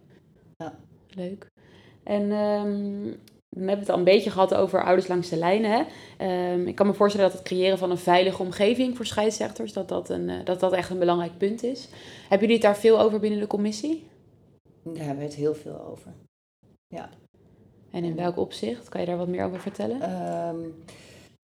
[0.56, 0.74] Ja.
[1.14, 1.46] Leuk.
[2.02, 3.12] En ehm,
[3.50, 5.70] we hebben het al een beetje gehad over ouders langs de lijnen.
[5.70, 5.82] Hè?
[6.16, 9.72] Ehm, ik kan me voorstellen dat het creëren van een veilige omgeving voor scheidsrechters...
[9.72, 11.88] dat dat, een, eh, dat dat echt een belangrijk punt is.
[12.20, 14.06] Hebben jullie het daar veel over binnen de commissie?
[14.82, 16.12] Daar hebben we het heel veel over.
[17.90, 18.88] En in welk opzicht?
[18.88, 20.00] Kan je daar wat meer over vertellen?
[20.00, 20.58] Ehm,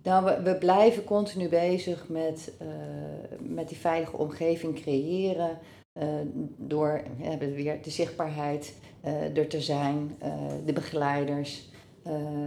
[0.03, 2.67] nou, we, we blijven continu bezig met, eh,
[3.39, 5.59] met die veilige omgeving creëren.
[5.93, 6.09] eh,
[6.57, 7.03] door
[7.39, 8.75] we weer de zichtbaarheid
[9.35, 10.19] er te zijn,
[10.65, 11.69] de begeleiders,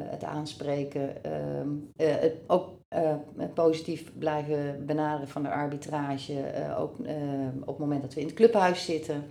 [0.10, 3.14] het aanspreken, ehm, eh, het ook eh,
[3.54, 7.14] positief blijven benaderen van de arbitrage, eh, ook eh,
[7.60, 9.24] op het moment dat we in het clubhuis zitten.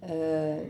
[0.00, 0.62] Eh, eh,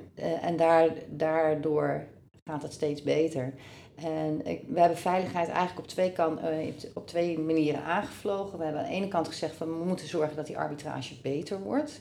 [0.42, 2.04] en daar, daardoor
[2.44, 3.54] gaat het steeds beter.
[3.94, 8.58] En ik, we hebben veiligheid eigenlijk op twee, kan, eh, op twee manieren aangevlogen.
[8.58, 11.60] We hebben aan de ene kant gezegd van we moeten zorgen dat die arbitrage beter
[11.60, 12.00] wordt.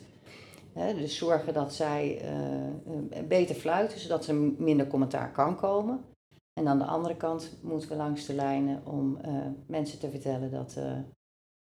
[0.97, 6.03] Dus zorgen dat zij eh, eh, beter fluiten, zodat er minder commentaar kan komen.
[6.59, 9.31] En aan de andere kant moeten we langs de lijnen om eh,
[9.67, 10.91] mensen te vertellen dat, eh,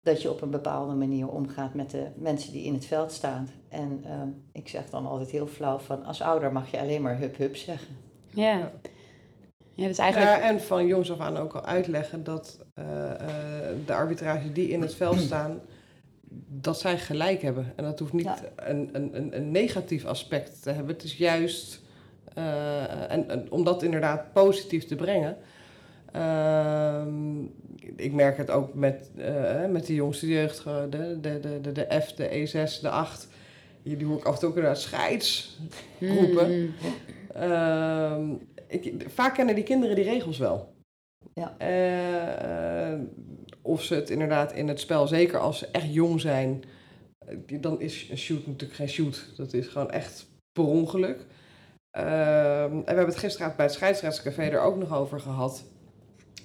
[0.01, 3.49] dat je op een bepaalde manier omgaat met de mensen die in het veld staan.
[3.69, 4.21] En eh,
[4.51, 7.55] ik zeg dan altijd heel flauw van als ouder mag je alleen maar hup hup
[7.55, 7.95] zeggen.
[8.29, 8.71] Ja.
[9.73, 10.31] Ja, dus eigenlijk...
[10.31, 14.69] Ja, en van jongs af aan ook al uitleggen dat eh, eh, de arbitrage die
[14.69, 15.59] in het veld staan,
[16.47, 17.73] dat zij gelijk hebben.
[17.75, 18.39] En dat hoeft niet Ja.
[18.55, 20.93] een, een, een, een negatief aspect te hebben.
[20.93, 21.81] Het is juist,
[22.37, 25.37] eh, en, en om dat inderdaad positief te brengen.
[26.11, 27.41] Ehm,
[27.95, 31.71] ik merk het ook met, eh, met de jongste jeugd, gewoon de, de, de, de,
[31.71, 33.27] de F, de E6, de 8.
[33.83, 35.57] Die hoor ik af en toe ook inderdaad scheids
[35.99, 36.45] roepen.
[36.45, 36.73] Hmm.
[37.33, 38.33] Ehm,
[38.67, 40.75] ik, vaak kennen die kinderen die regels wel.
[41.33, 41.55] Ja.
[41.57, 42.99] Eh, eh,
[43.61, 46.63] of ze het inderdaad in het spel, zeker als ze echt jong zijn,
[47.25, 49.33] eh, dan is een shoot natuurlijk geen shoot.
[49.35, 51.25] Dat is gewoon echt per ongeluk.
[51.97, 55.63] Ehm, en we hebben het gisteravond bij het scheidsrechtscafé er ook nog over gehad.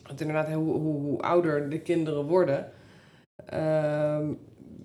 [0.07, 2.73] Want inderdaad, hoe, hoe, ouder de kinderen worden.
[3.47, 4.33] ehm,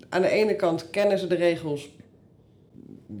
[0.08, 1.90] aan de ene kant kennen ze de regels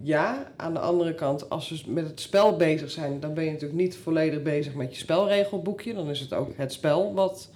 [0.02, 0.52] ja.
[0.56, 3.80] Aan de andere kant, als ze met het spel bezig zijn, dan ben je natuurlijk
[3.80, 5.94] niet volledig bezig met je spelregelboekje.
[5.94, 7.50] Dan is het ook het spel wat,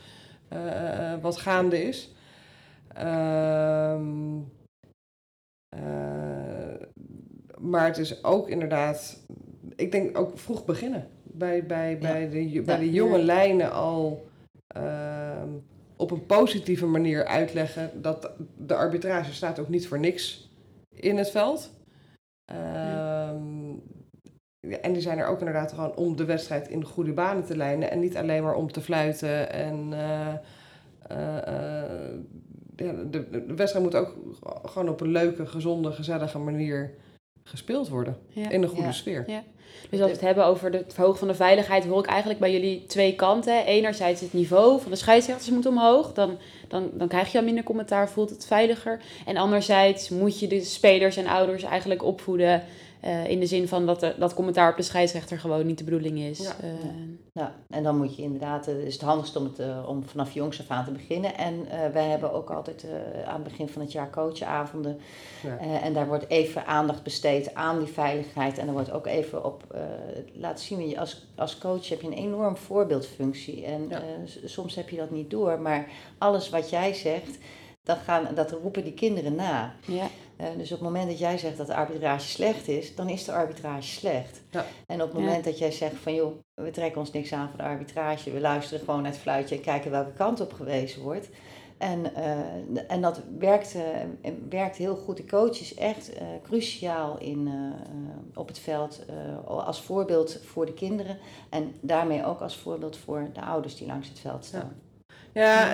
[0.48, 2.14] eh, wat gaande is.
[2.94, 4.38] Ehm,
[5.68, 6.52] eh,
[7.59, 9.26] maar het is ook inderdaad,
[9.83, 11.07] ik denk ook vroeg beginnen.
[11.23, 14.27] Bij, bij, bij, de, bij de jonge lijnen al
[14.66, 15.49] ehm,
[15.97, 20.51] op een positieve manier uitleggen dat de arbitrage staat ook niet voor niks
[20.95, 21.71] in het veld.
[22.45, 23.73] Ehm,
[24.81, 27.90] en die zijn er ook inderdaad gewoon om de wedstrijd in goede banen te lijnen.
[27.90, 29.53] En niet alleen maar om te fluiten.
[29.53, 30.35] En eh,
[31.09, 32.11] eh, eh,
[32.77, 34.16] de, de wedstrijd moet ook
[34.62, 36.95] gewoon op een leuke, gezonde, gezellige manier
[37.44, 38.16] gespeeld worden.
[38.28, 38.50] Ja.
[38.50, 38.92] In een goede Ja.
[38.92, 39.24] sfeer.
[39.90, 42.52] Dus als we het hebben over het verhogen van de veiligheid, hoor ik eigenlijk bij
[42.52, 43.64] jullie twee kanten.
[43.66, 46.12] Enerzijds het niveau van de scheidsrechters moet omhoog.
[46.12, 49.00] Dan, dan, dan krijg je al minder commentaar, voelt het veiliger.
[49.26, 52.64] En anderzijds moet je de spelers en ouders eigenlijk opvoeden.
[53.03, 55.85] Eh, in de zin van dat, de, dat commentaar op de scheidsrechter gewoon niet de
[55.85, 56.38] bedoeling is.
[56.38, 56.53] Ja.
[56.61, 56.69] Eh,
[57.35, 60.33] Ja, en dan moet je inderdaad, het is het handigst om, het, eh, om vanaf
[60.35, 61.37] jongs af aan te beginnen.
[61.37, 64.99] En eh, wij hebben ook altijd eh, aan het begin van het jaar coachavonden.
[65.43, 65.57] Ja.
[65.59, 68.59] Eh, en daar wordt even aandacht besteed aan die veiligheid.
[68.59, 69.81] En er wordt ook even op eh,
[70.33, 73.64] laten zien, je als, als coach heb je een enorm voorbeeldfunctie.
[73.64, 73.97] En Ja.
[74.01, 74.05] eh,
[74.45, 77.39] soms heb je dat niet door, maar alles wat jij zegt,
[77.83, 79.74] dat, gaan, dat roepen die kinderen na.
[79.87, 80.07] ja.
[80.37, 83.24] Eh, dus op het moment dat jij zegt dat de arbitrage slecht is, dan is
[83.24, 84.43] de arbitrage slecht.
[84.51, 84.64] Ja.
[84.87, 85.24] En op het Ja.
[85.24, 88.41] moment dat jij zegt van joh, we trekken ons niks aan van de arbitrage, we
[88.41, 91.28] luisteren gewoon naar het fluitje en kijken welke kant op gewezen wordt.
[91.78, 92.37] En, eh,
[92.89, 95.16] en dat werkt, eh, werkt heel goed.
[95.16, 97.51] De coach is echt eh, cruciaal in,
[98.35, 101.18] op het veld eh, als voorbeeld voor de kinderen.
[101.51, 104.61] En daarmee ook als voorbeeld voor de ouders die langs het veld staan.
[104.61, 104.91] Ja,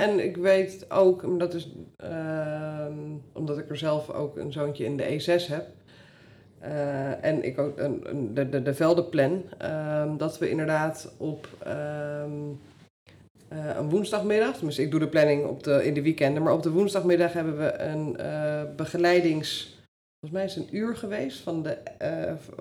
[0.02, 2.92] en ik weet ook, en dat is ehm,
[3.32, 5.66] omdat ik er zelf ook een zoontje in de E6 heb.
[6.60, 9.42] eh, en ik ook een, een, de, de, de veldenplan.
[9.58, 12.32] ehm, dat we inderdaad op ehm,
[13.48, 16.62] eh, een woensdagmiddag, tenminste ik doe de planning op de, in de weekenden, maar op
[16.62, 19.76] de woensdagmiddag hebben we een eh, begeleidings.
[20.20, 21.78] Volgens mij is het een uur geweest van de,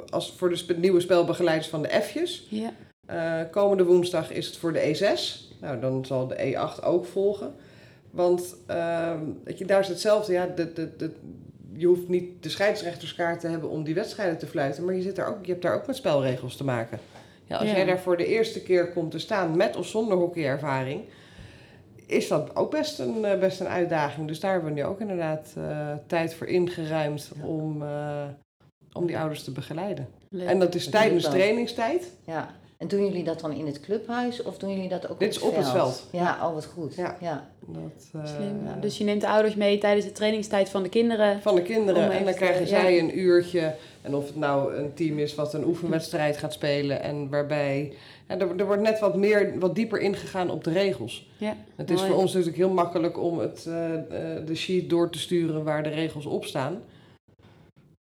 [0.09, 2.47] als, voor de nieuwe spelbegeleiders van de F'jes.
[2.49, 2.71] Ja.
[3.07, 5.45] Eh, komende woensdag is het voor de E6.
[5.61, 7.53] Nou, dan zal de E8 ook volgen.
[8.11, 8.55] Want
[9.43, 10.33] weet je, daar is hetzelfde.
[10.33, 11.11] Ja, de, de, de,
[11.73, 14.85] je hoeft niet de scheidsrechterskaart te hebben om die wedstrijden te fluiten.
[14.85, 16.99] Maar je, zit daar ook, je hebt daar ook met spelregels te maken.
[17.45, 17.75] Ja, als Ja.
[17.75, 21.01] jij daar voor de eerste keer komt te staan met of zonder hockeyervaring...
[22.05, 24.27] is dat ook best een, eh, best een uitdaging.
[24.27, 27.31] Dus daar hebben we nu ook inderdaad eh, tijd voor ingeruimd...
[27.43, 27.83] Om,
[28.93, 30.07] om die ouders te begeleiden.
[30.29, 30.47] Leuk.
[30.47, 32.11] En dat is Dat tijdens trainingstijd.
[32.25, 32.49] Ja.
[32.77, 35.33] En doen jullie dat dan in het clubhuis of doen jullie dat ook Dit op
[35.33, 36.07] is het op het veld?
[36.11, 36.95] Ja, oh wat goed.
[36.95, 37.17] Ja.
[37.21, 37.49] ja.
[37.65, 38.65] Dat, eh, Slim.
[38.65, 41.41] Ja, Dus je neemt de ouders mee tijdens de trainingstijd van de kinderen.
[41.41, 42.03] Van de kinderen.
[42.03, 43.75] Om En dan krijgen zij een uurtje.
[44.01, 47.01] En of het nou een team is wat een oefenwedstrijd gaat spelen.
[47.01, 47.93] En waarbij.
[48.27, 51.29] Ja, er, er wordt net wat meer, wat dieper ingegaan op de regels.
[51.37, 52.11] Ja, Het is mooi.
[52.11, 54.01] voor ons natuurlijk heel makkelijk om het, eh, eh,
[54.45, 56.81] de sheet door te sturen waar de regels op staan.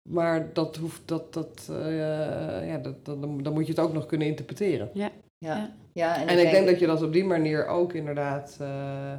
[0.09, 3.93] Maar dat hoeft, dat, dat, eh, ja, dat, dat, dan, dan moet je het ook
[3.93, 4.91] nog kunnen interpreteren.
[4.95, 5.11] Ja.
[5.39, 5.75] Ja.
[5.93, 8.57] Ja, En ik denk dat je dat op die manier ook inderdaad.
[8.61, 9.13] eh,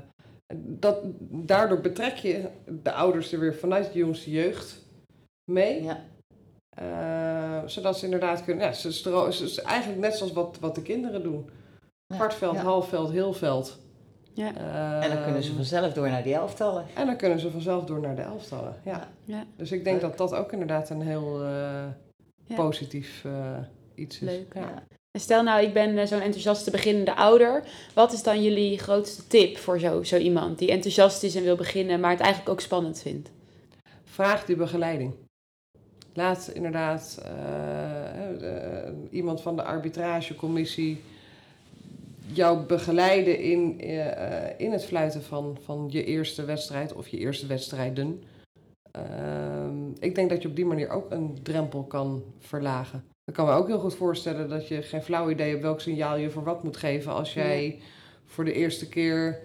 [0.58, 0.98] dat,
[1.30, 2.48] daardoor betrek je
[2.84, 4.86] de ouders er weer vanuit de jongste jeugd
[5.52, 5.84] mee.
[5.84, 6.04] Ja,
[6.78, 8.66] Eh, zodat ze inderdaad kunnen.
[8.66, 11.50] Ja, ze, stro- ze, ze- eigenlijk net zoals wat, wat de kinderen doen:
[12.08, 12.62] ja, hardveld, ja.
[12.62, 13.80] halfveld, heelveld.
[14.36, 14.54] Ja.
[15.02, 16.86] En dan kunnen ze vanzelf door naar die elftallen.
[16.94, 18.76] en dan kunnen ze vanzelf door naar de elftallen.
[18.84, 19.08] Ja.
[19.24, 19.44] Ja.
[19.56, 20.10] Dus ik denk Leuk.
[20.10, 23.58] dat dat ook inderdaad een heel eh, positief eh,
[23.96, 24.30] iets is.
[24.30, 24.84] Leuk, Ja.
[25.12, 27.64] En stel nou, ik ben eh, zo'n enthousiaste beginnende ouder.
[27.94, 31.56] Wat is dan jullie grootste tip voor zo, zo iemand die enthousiast is en wil
[31.56, 33.32] beginnen, maar het eigenlijk ook spannend vindt?
[34.04, 35.14] Vraag die begeleiding.
[36.14, 37.22] Laat inderdaad
[39.10, 41.02] iemand van de arbitragecommissie
[42.34, 44.08] jou begeleiden in, eh,
[44.48, 48.24] eh, in het fluiten van, van je eerste wedstrijd of je eerste wedstrijden.
[48.92, 53.04] Ehm, ik denk dat je op die manier ook een drempel kan verlagen.
[53.26, 56.18] Ik kan me ook heel goed voorstellen dat je geen flauw idee hebt welk signaal
[56.18, 57.80] je voor wat moet geven als jij
[58.26, 59.40] voor de eerste keer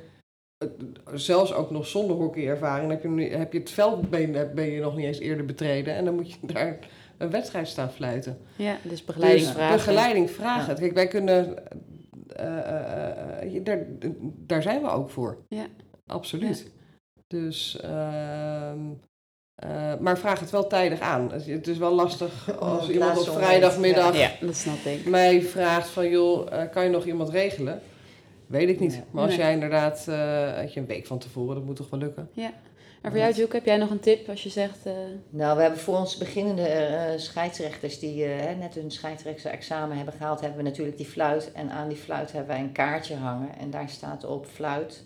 [0.59, 0.69] eh,
[1.15, 4.81] zelfs ook nog zonder hockeyervaring, heb je, heb je het veld ben, je- ben je
[4.81, 6.79] nog niet eens eerder betreden en dan moet je daar
[7.19, 8.39] een wedstrijd staan fluiten.
[8.57, 9.77] Ja, dus begeleiding dus vragen.
[9.77, 10.75] begeleiding vragen.
[10.75, 10.81] Ja.
[10.81, 11.55] Kijk, wij kunnen,
[13.53, 13.79] je- daar,
[14.37, 15.39] daar zijn we ook voor.
[15.49, 15.67] Ja.
[16.07, 16.71] Absoluut.
[17.27, 18.79] Dus, ehm,
[19.55, 21.33] eh, maar vraag het wel tijdig aan.
[21.33, 25.07] Het- is wel lastig als iemand op vrijdagmiddag Ja, dat snap ik.
[25.07, 27.81] mij vraagt van joh, kan je nog iemand regelen?
[28.47, 28.93] Weet ik niet.
[28.93, 29.03] Nee.
[29.11, 29.41] Maar als Nee.
[29.41, 30.05] jij inderdaad,
[30.57, 32.31] had je een week van tevoren, dat moet toch wel lukken?
[33.01, 34.87] En voor jou, Joek, heb jij nog een tip als je zegt...
[34.87, 34.93] eh,
[35.31, 40.15] Nou, we hebben voor ons beginnende eh, scheidsrechters die eh, hè, net hun scheidsrechtsexamen hebben
[40.15, 41.53] gehaald, hebben we natuurlijk die fluit.
[41.53, 43.57] En aan die fluit hebben wij een kaartje hangen.
[43.59, 45.05] En daar staat op fluit,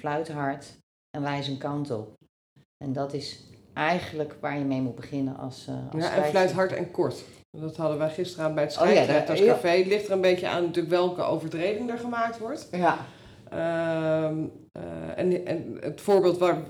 [0.00, 0.78] fluit hard
[1.10, 2.14] en wijs een kant op.
[2.84, 6.52] En dat is eigenlijk waar je mee moet beginnen als, eh als Ja, en fluit
[6.52, 7.24] hard en kort.
[7.50, 9.68] Dat hadden wij gisteren aan bij het Oh scheidsrechterscafé.
[9.68, 12.68] Het ligt er een beetje aan natuurlijk welke overtreding er gemaakt wordt.
[12.70, 13.06] Ja,
[13.50, 16.62] Ehm, eh, en, en het voorbeeld waar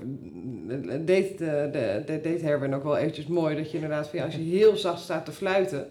[1.05, 3.55] deed, de, de, de, deed Herwin ook wel eventjes mooi.
[3.55, 5.87] Dat je inderdaad, van, ja, als je heel zacht staat te fluiten,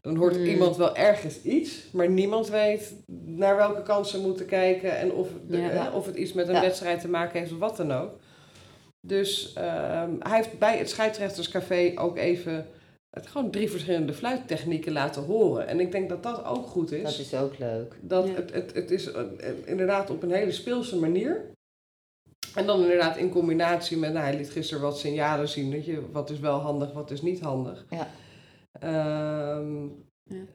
[0.00, 0.44] dan hoort Mm.
[0.44, 1.86] iemand wel ergens iets.
[1.92, 4.98] Maar niemand weet naar welke kant ze moeten kijken.
[4.98, 5.86] En of, de- Ja.
[5.88, 6.60] eh, of het iets met een Ja.
[6.60, 8.10] wedstrijd te maken heeft of wat dan ook.
[9.06, 12.66] Dus ehm, hij heeft bij het scheidsrechterscafé ook even
[13.10, 15.66] het, gewoon drie verschillende fluittechnieken laten horen.
[15.66, 17.02] En ik denk dat dat ook goed is.
[17.02, 17.94] dat is ook leuk.
[18.00, 18.34] Dat Ja.
[18.34, 21.44] het, het, het is eh, eh, inderdaad op een hele speelse manier.
[22.54, 26.02] En dan inderdaad in combinatie met, nou, hij liet gisteren wat signalen zien, weet je,
[26.12, 27.86] wat is wel handig, wat is niet handig.
[27.90, 28.08] Ja.
[28.80, 29.86] Ehm,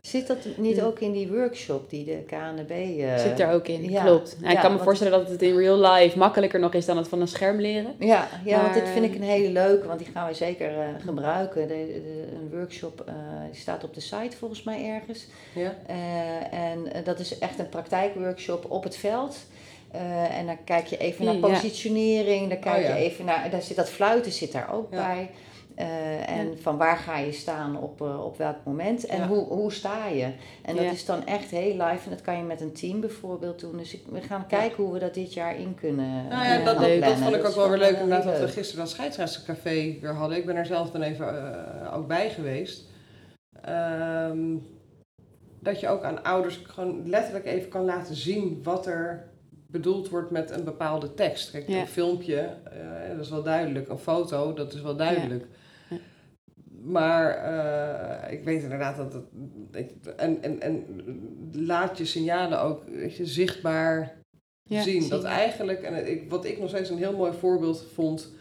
[0.01, 0.83] Zit dat niet Ja.
[0.83, 2.71] ook in die workshop die de KNB...
[2.71, 4.03] eh, zit er ook in, ja.
[4.03, 4.35] klopt.
[4.39, 6.85] Nou, ik Ja, kan me want- voorstellen dat het in real life makkelijker nog is
[6.85, 7.95] dan het van een scherm leren.
[7.99, 10.87] Ja, ja want dit vind ik een hele leuke, want die gaan we zeker eh,
[11.05, 11.67] gebruiken.
[11.67, 13.13] De, de- een workshop eh,
[13.51, 15.27] die staat op de site volgens mij ergens.
[15.55, 15.75] ja.
[15.87, 19.37] Eh, en dat is echt een praktijkworkshop op het veld.
[19.93, 22.95] Eh, en dan kijk je even naar positionering, dan kijk Oh, ja.
[22.95, 24.97] je even naar, daar zit dat fluiten zit daar ook Ja.
[25.07, 25.29] bij.
[25.75, 26.55] Eh, en Ja.
[26.61, 29.27] van waar ga je staan op, eh, op welk moment en Ja.
[29.27, 30.31] hoe, hoe sta je.
[30.61, 30.91] En dat Ja.
[30.91, 33.77] is dan echt heel live en dat kan je met een team bijvoorbeeld doen.
[33.77, 36.79] Dus ik, we gaan kijken hoe we dat dit jaar in kunnen Nou ja, dat,
[36.79, 37.01] leuk.
[37.03, 40.13] dat vond ik ook wel weer leuk heel inderdaad dat we gisteren dat scheidsrechtscafé weer
[40.13, 40.37] hadden.
[40.37, 42.83] Ik ben er zelf dan even ook bij geweest.
[43.61, 44.55] Ehm,
[45.59, 49.31] dat je ook aan ouders gewoon letterlijk even kan laten zien wat er
[49.73, 51.51] bedoeld wordt met een bepaalde tekst.
[51.51, 51.79] Kijk, Ja.
[51.79, 53.89] een filmpje, eh, dat is wel duidelijk.
[53.89, 55.45] Een foto, dat is wel duidelijk.
[55.89, 55.97] Ja.
[56.83, 59.23] Maar eh, ik weet inderdaad dat het.
[60.17, 60.85] En, en, en
[61.51, 64.15] laat je signalen ook weet je, zichtbaar
[64.63, 65.01] Ja, zien.
[65.01, 68.31] zie Dat eigenlijk, en ik, wat ik nog steeds een heel mooi voorbeeld vond.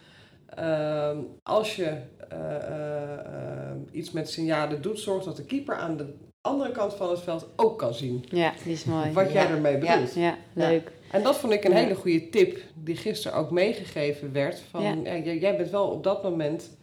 [0.55, 1.97] ehm, als je
[2.29, 7.21] eh, iets met signalen doet, zorg dat de keeper aan de andere kant van het
[7.21, 8.25] veld ook kan zien.
[8.29, 9.13] Ja, die is mooi.
[9.13, 10.15] Wat jij ermee bedoelt.
[10.15, 10.93] Ja, leuk.
[11.13, 11.77] En dat vond ik een Ja.
[11.77, 14.61] hele goede tip die gisteren ook meegegeven werd.
[14.71, 15.17] Van, Ja.
[15.17, 16.77] ja, jij, bent wel op dat moment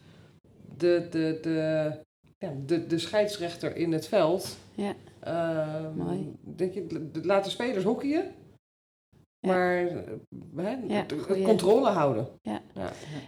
[0.76, 1.90] de, de, de,
[2.38, 4.56] ja, de, de scheidsrechter in het veld.
[4.74, 4.94] Ja.
[5.20, 6.32] Ehm, Mooi.
[6.40, 8.24] Dat je, laat de spelers hockeyen.
[9.40, 9.52] Ja.
[9.52, 11.44] Maar hè, Ja, goeie.
[11.44, 12.28] controle houden.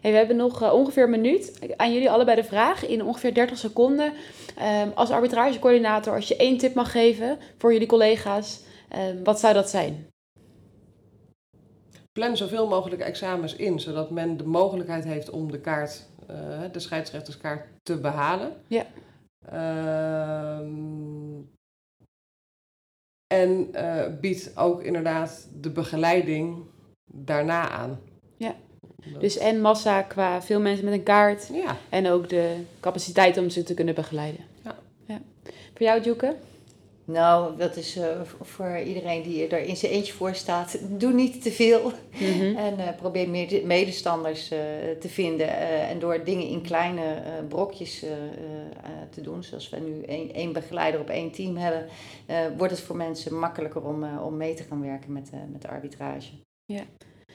[0.00, 1.58] Hey, we hebben nog eh, ongeveer een minuut.
[1.76, 4.12] Aan jullie allebei de vraag in ongeveer 30 seconden.
[4.58, 9.54] Ehm, als arbitragecoördinator, als je één tip mag geven voor jullie collega's, ehm, wat zou
[9.54, 10.06] dat zijn?
[12.12, 16.78] Plan zoveel mogelijk examens in, zodat men de mogelijkheid heeft om de kaart, eh, de
[16.80, 18.52] scheidsrechterskaart, te behalen.
[18.66, 18.86] Ja.
[19.48, 21.40] Ehm,
[23.34, 26.64] en eh, biedt ook inderdaad de begeleiding
[27.12, 28.00] daarna aan.
[28.36, 28.54] Ja.
[29.12, 33.38] Dat- Dus en massa qua veel mensen met een kaart ja, en ook de capaciteit
[33.38, 34.44] om ze te kunnen begeleiden.
[34.64, 34.76] Ja.
[35.06, 35.20] ja.
[35.74, 36.36] Voor jou, Joeke?
[37.04, 40.78] Nou, dat is eh, voor iedereen die er in zijn eentje voor staat.
[41.00, 41.92] Doe niet te veel.
[42.20, 42.56] Mhm.
[42.66, 44.58] En eh, probeer mede- medestanders eh,
[45.00, 45.48] te vinden.
[45.88, 48.04] en door dingen in kleine brokjes
[49.10, 51.86] te doen, zoals we nu één, één begeleider op één team hebben,
[52.56, 56.30] wordt het voor mensen makkelijker om, om mee te gaan werken met, met de arbitrage.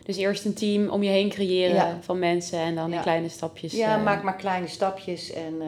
[0.05, 1.97] Dus eerst een team om je heen creëren Ja.
[2.01, 3.01] van mensen en dan in Ja.
[3.01, 3.73] kleine stapjes.
[3.73, 5.61] ja, maak maar kleine stapjes en,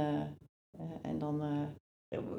[1.02, 1.42] en dan,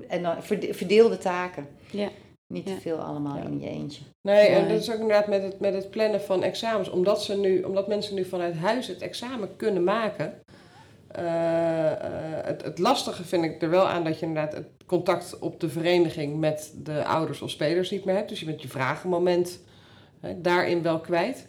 [0.08, 1.68] en dan verde- verdeel de taken.
[1.90, 2.08] Ja.
[2.46, 2.74] Niet Ja.
[2.74, 3.42] te veel allemaal Ja.
[3.44, 4.02] in je eentje.
[4.22, 6.88] nee, en dat is ook inderdaad met het, met het plannen van examens.
[6.90, 10.32] Omdat, ze nu, omdat mensen nu vanuit huis het examen kunnen maken.
[11.10, 15.38] eh, eh, het, het lastige vind ik er wel aan dat je inderdaad het contact
[15.38, 18.28] op de vereniging met de ouders of spelers niet meer hebt.
[18.28, 19.60] Dus je bent je vragenmoment
[20.20, 21.48] hè, daarin wel kwijt.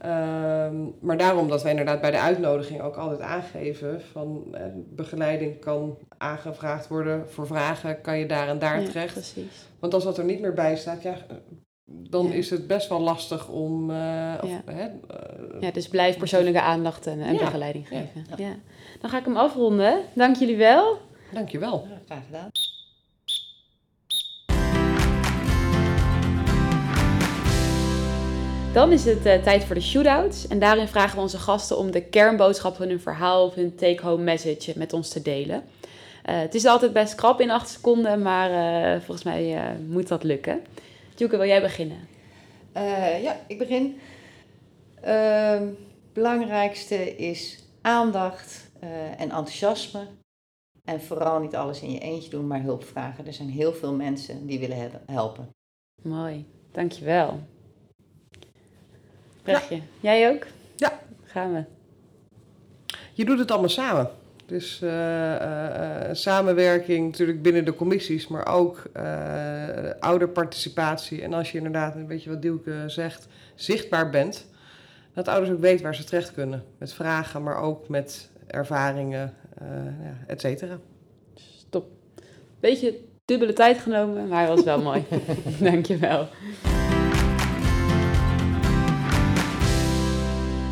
[0.00, 5.58] Ehm, maar daarom dat wij inderdaad bij de uitnodiging ook altijd aangeven van eh, begeleiding
[5.60, 9.12] kan aangevraagd worden voor vragen, kan je daar en daar ja, terecht.
[9.12, 9.66] Precies.
[9.78, 11.36] Want als dat er niet meer bij staat, ja, eh,
[11.84, 12.32] dan Ja.
[12.32, 13.90] is het best wel lastig om.
[13.90, 14.62] eh, of, Ja.
[14.72, 14.88] hè,
[15.60, 17.38] Ja, dus blijf persoonlijke aandacht en, en Ja.
[17.38, 18.24] begeleiding geven.
[18.28, 18.34] Ja.
[18.44, 18.54] Ja.
[19.00, 20.00] Dan ga ik hem afronden.
[20.14, 20.98] Dank jullie wel.
[21.32, 21.86] Dankjewel.
[21.90, 22.50] Ja, graag gedaan.
[28.72, 30.46] Dan is het eh, tijd voor de shootouts.
[30.46, 34.22] En daarin vragen we onze gasten om de kernboodschap van hun verhaal of hun take-home
[34.22, 35.64] message met ons te delen.
[36.22, 40.22] Eh, het is altijd best krap in acht seconden, maar eh, volgens mij moet dat
[40.22, 40.60] lukken.
[41.16, 42.08] Joeke, wil jij beginnen?
[43.22, 44.00] Ja, ik begin.
[45.00, 45.64] Ehm
[46.12, 48.70] belangrijkste is aandacht
[49.16, 50.06] en enthousiasme.
[50.84, 53.26] En vooral niet alles in je eentje doen, maar hulp vragen.
[53.26, 55.48] Er zijn heel veel mensen die willen helpen.
[56.02, 57.40] Mooi, dankjewel.
[59.50, 60.46] Brechtje, jij ook?
[60.76, 60.98] Ja.
[61.24, 61.64] Gaan we.
[63.12, 64.10] Je doet het allemaal samen.
[64.46, 64.82] Dus
[66.12, 68.82] samenwerking natuurlijk binnen de commissies, maar ook
[70.00, 71.22] ouderparticipatie.
[71.22, 74.46] En als je inderdaad, een beetje wat Dielke zegt, zichtbaar bent,
[75.14, 76.64] dat ouders ook weten waar ze terecht kunnen.
[76.78, 79.34] Met vragen, maar ook met ervaringen,
[80.02, 80.78] ja, et cetera.
[81.34, 81.86] Stop.
[82.60, 85.04] Beetje dubbele tijd genomen, maar was wel mooi.
[85.60, 86.28] Dankjewel.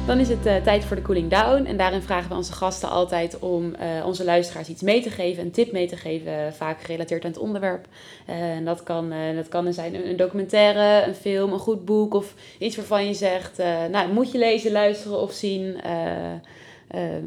[0.09, 1.64] Dan is het eh, tijd voor de cooling down.
[1.64, 5.42] En daarin vragen we onze gasten altijd om eh, onze luisteraars iets mee te geven,
[5.42, 7.86] een tip mee te geven, eh, vaak gerelateerd aan het onderwerp.
[8.26, 12.76] En dat kan, dat kan zijn een, documentaire, een film, een goed boek of iets
[12.76, 13.59] waarvan je zegt,
[13.90, 15.80] nou moet je lezen, luisteren of zien.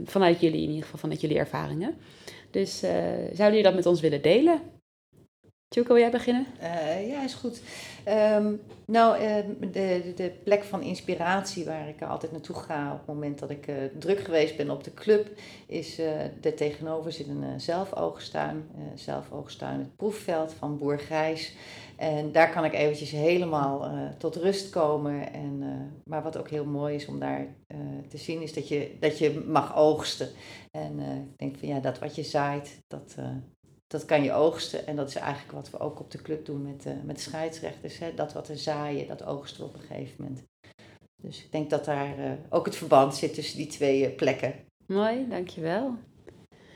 [0.05, 1.95] vanuit jullie, in ieder geval vanuit jullie ervaringen.
[2.51, 4.80] Dus zouden jullie dat met ons willen delen?
[5.71, 6.45] Tjuko, wil jij beginnen?
[6.59, 7.61] Eh, ja, is goed.
[8.03, 8.53] Ehm,
[8.85, 13.39] nou, ehm, de, de plek van inspiratie waar ik altijd naartoe ga op het moment
[13.39, 15.27] dat ik eh, druk geweest ben op de club,
[15.67, 18.69] is uh, er tegenover zit een zelfoogstuin.
[18.95, 21.55] Zelfoogstuin, het proefveld van Boer Grijs.
[21.95, 25.33] En daar kan ik eventjes helemaal tot rust komen.
[25.33, 25.63] En,
[26.05, 27.47] maar wat ook heel mooi is om daar
[28.07, 30.29] te zien, is dat je, dat je mag oogsten.
[30.71, 33.15] En ik denk van ja, dat wat je zaait, dat,
[33.91, 34.87] dat kan je oogsten.
[34.87, 37.21] En dat is eigenlijk wat we ook op de club doen met, uh, met de
[37.21, 37.99] scheidsrechters.
[37.99, 38.13] Hè?
[38.13, 40.43] Dat wat we zaaien, dat oogsten we op een gegeven moment.
[41.21, 44.53] Dus ik denk dat daar uh, ook het verband zit tussen die twee uh, plekken.
[44.85, 45.95] Mooi, dankjewel.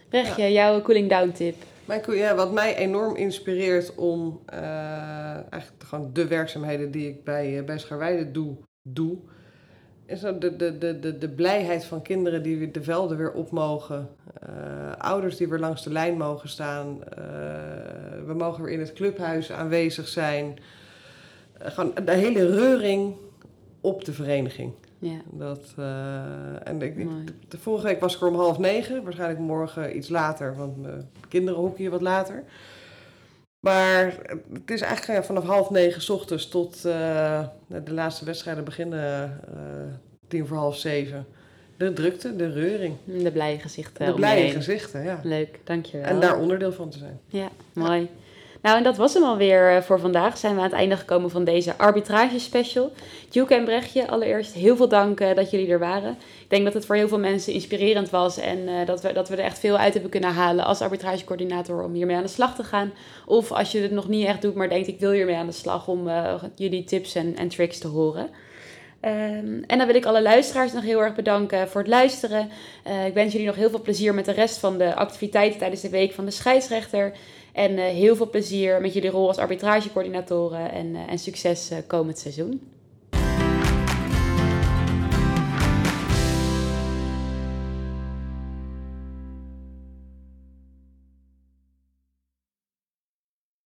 [0.10, 0.50] Brechtje, ja.
[0.50, 1.56] jouw cooling down tip?
[1.86, 4.60] Mijn, ja, wat mij enorm inspireert om uh,
[5.52, 9.18] eigenlijk gewoon de werkzaamheden die ik bij, uh, bij Scharweide doe, doe,
[10.06, 13.52] is de, de, de, de, de blijheid van kinderen die weer de velden weer op
[13.52, 14.10] mogen.
[14.50, 17.00] Uh, ouders die weer langs de lijn mogen staan.
[18.26, 20.58] we mogen weer in het clubhuis aanwezig zijn.
[21.60, 23.16] gewoon de hele reuring
[23.82, 24.72] op de vereniging.
[25.00, 25.22] Ja.
[25.32, 25.74] Dat,
[26.64, 27.08] en ik,
[27.48, 31.10] de vorige week was ik er om half negen, waarschijnlijk morgen iets later, want mijn
[31.28, 32.44] kinderen hockeyen wat later.
[33.66, 34.14] Maar
[34.54, 39.40] het is eigenlijk ja, vanaf half negen s ochtends tot uh, de laatste wedstrijden beginnen
[39.50, 39.60] uh,
[40.28, 41.26] tien voor half zeven.
[41.78, 42.96] De drukte, de reuring.
[43.04, 44.06] De blije gezichten.
[44.06, 45.20] De blije gezichten, ja.
[45.24, 46.08] Leuk, dankjewel.
[46.08, 47.20] En daar onderdeel van te zijn.
[47.28, 48.02] Ja, mooi.
[48.02, 48.08] Ja.
[48.66, 50.38] Nou, en dat was hem alweer voor vandaag.
[50.38, 52.92] Zijn we aan het einde gekomen van deze arbitrage special.
[53.30, 56.12] Juke en Brechtje, allereerst heel veel dank uh, dat jullie er waren.
[56.42, 59.30] Ik denk dat het voor heel veel mensen inspirerend was en uh, dat, we, dat
[59.30, 62.56] we er echt veel uit hebben kunnen halen als arbitragecoördinator om hiermee aan de slag
[62.56, 62.94] te gaan.
[63.26, 65.52] Of als je het nog niet echt doet, maar denkt ik wil hiermee aan de
[65.52, 66.10] slag om
[66.56, 68.30] jullie tips en, en tricks te horen.
[69.02, 72.50] Um, en dan wil ik alle luisteraars nog heel erg bedanken voor het luisteren.
[73.06, 75.90] Ik wens jullie nog heel veel plezier met de rest van de activiteiten tijdens de
[75.90, 77.14] week van de scheidsrechter.
[77.56, 82.18] En uh, heel veel plezier met jullie rol als arbitragecoördinatoren en, uh, en succes komend
[82.18, 82.75] seizoen.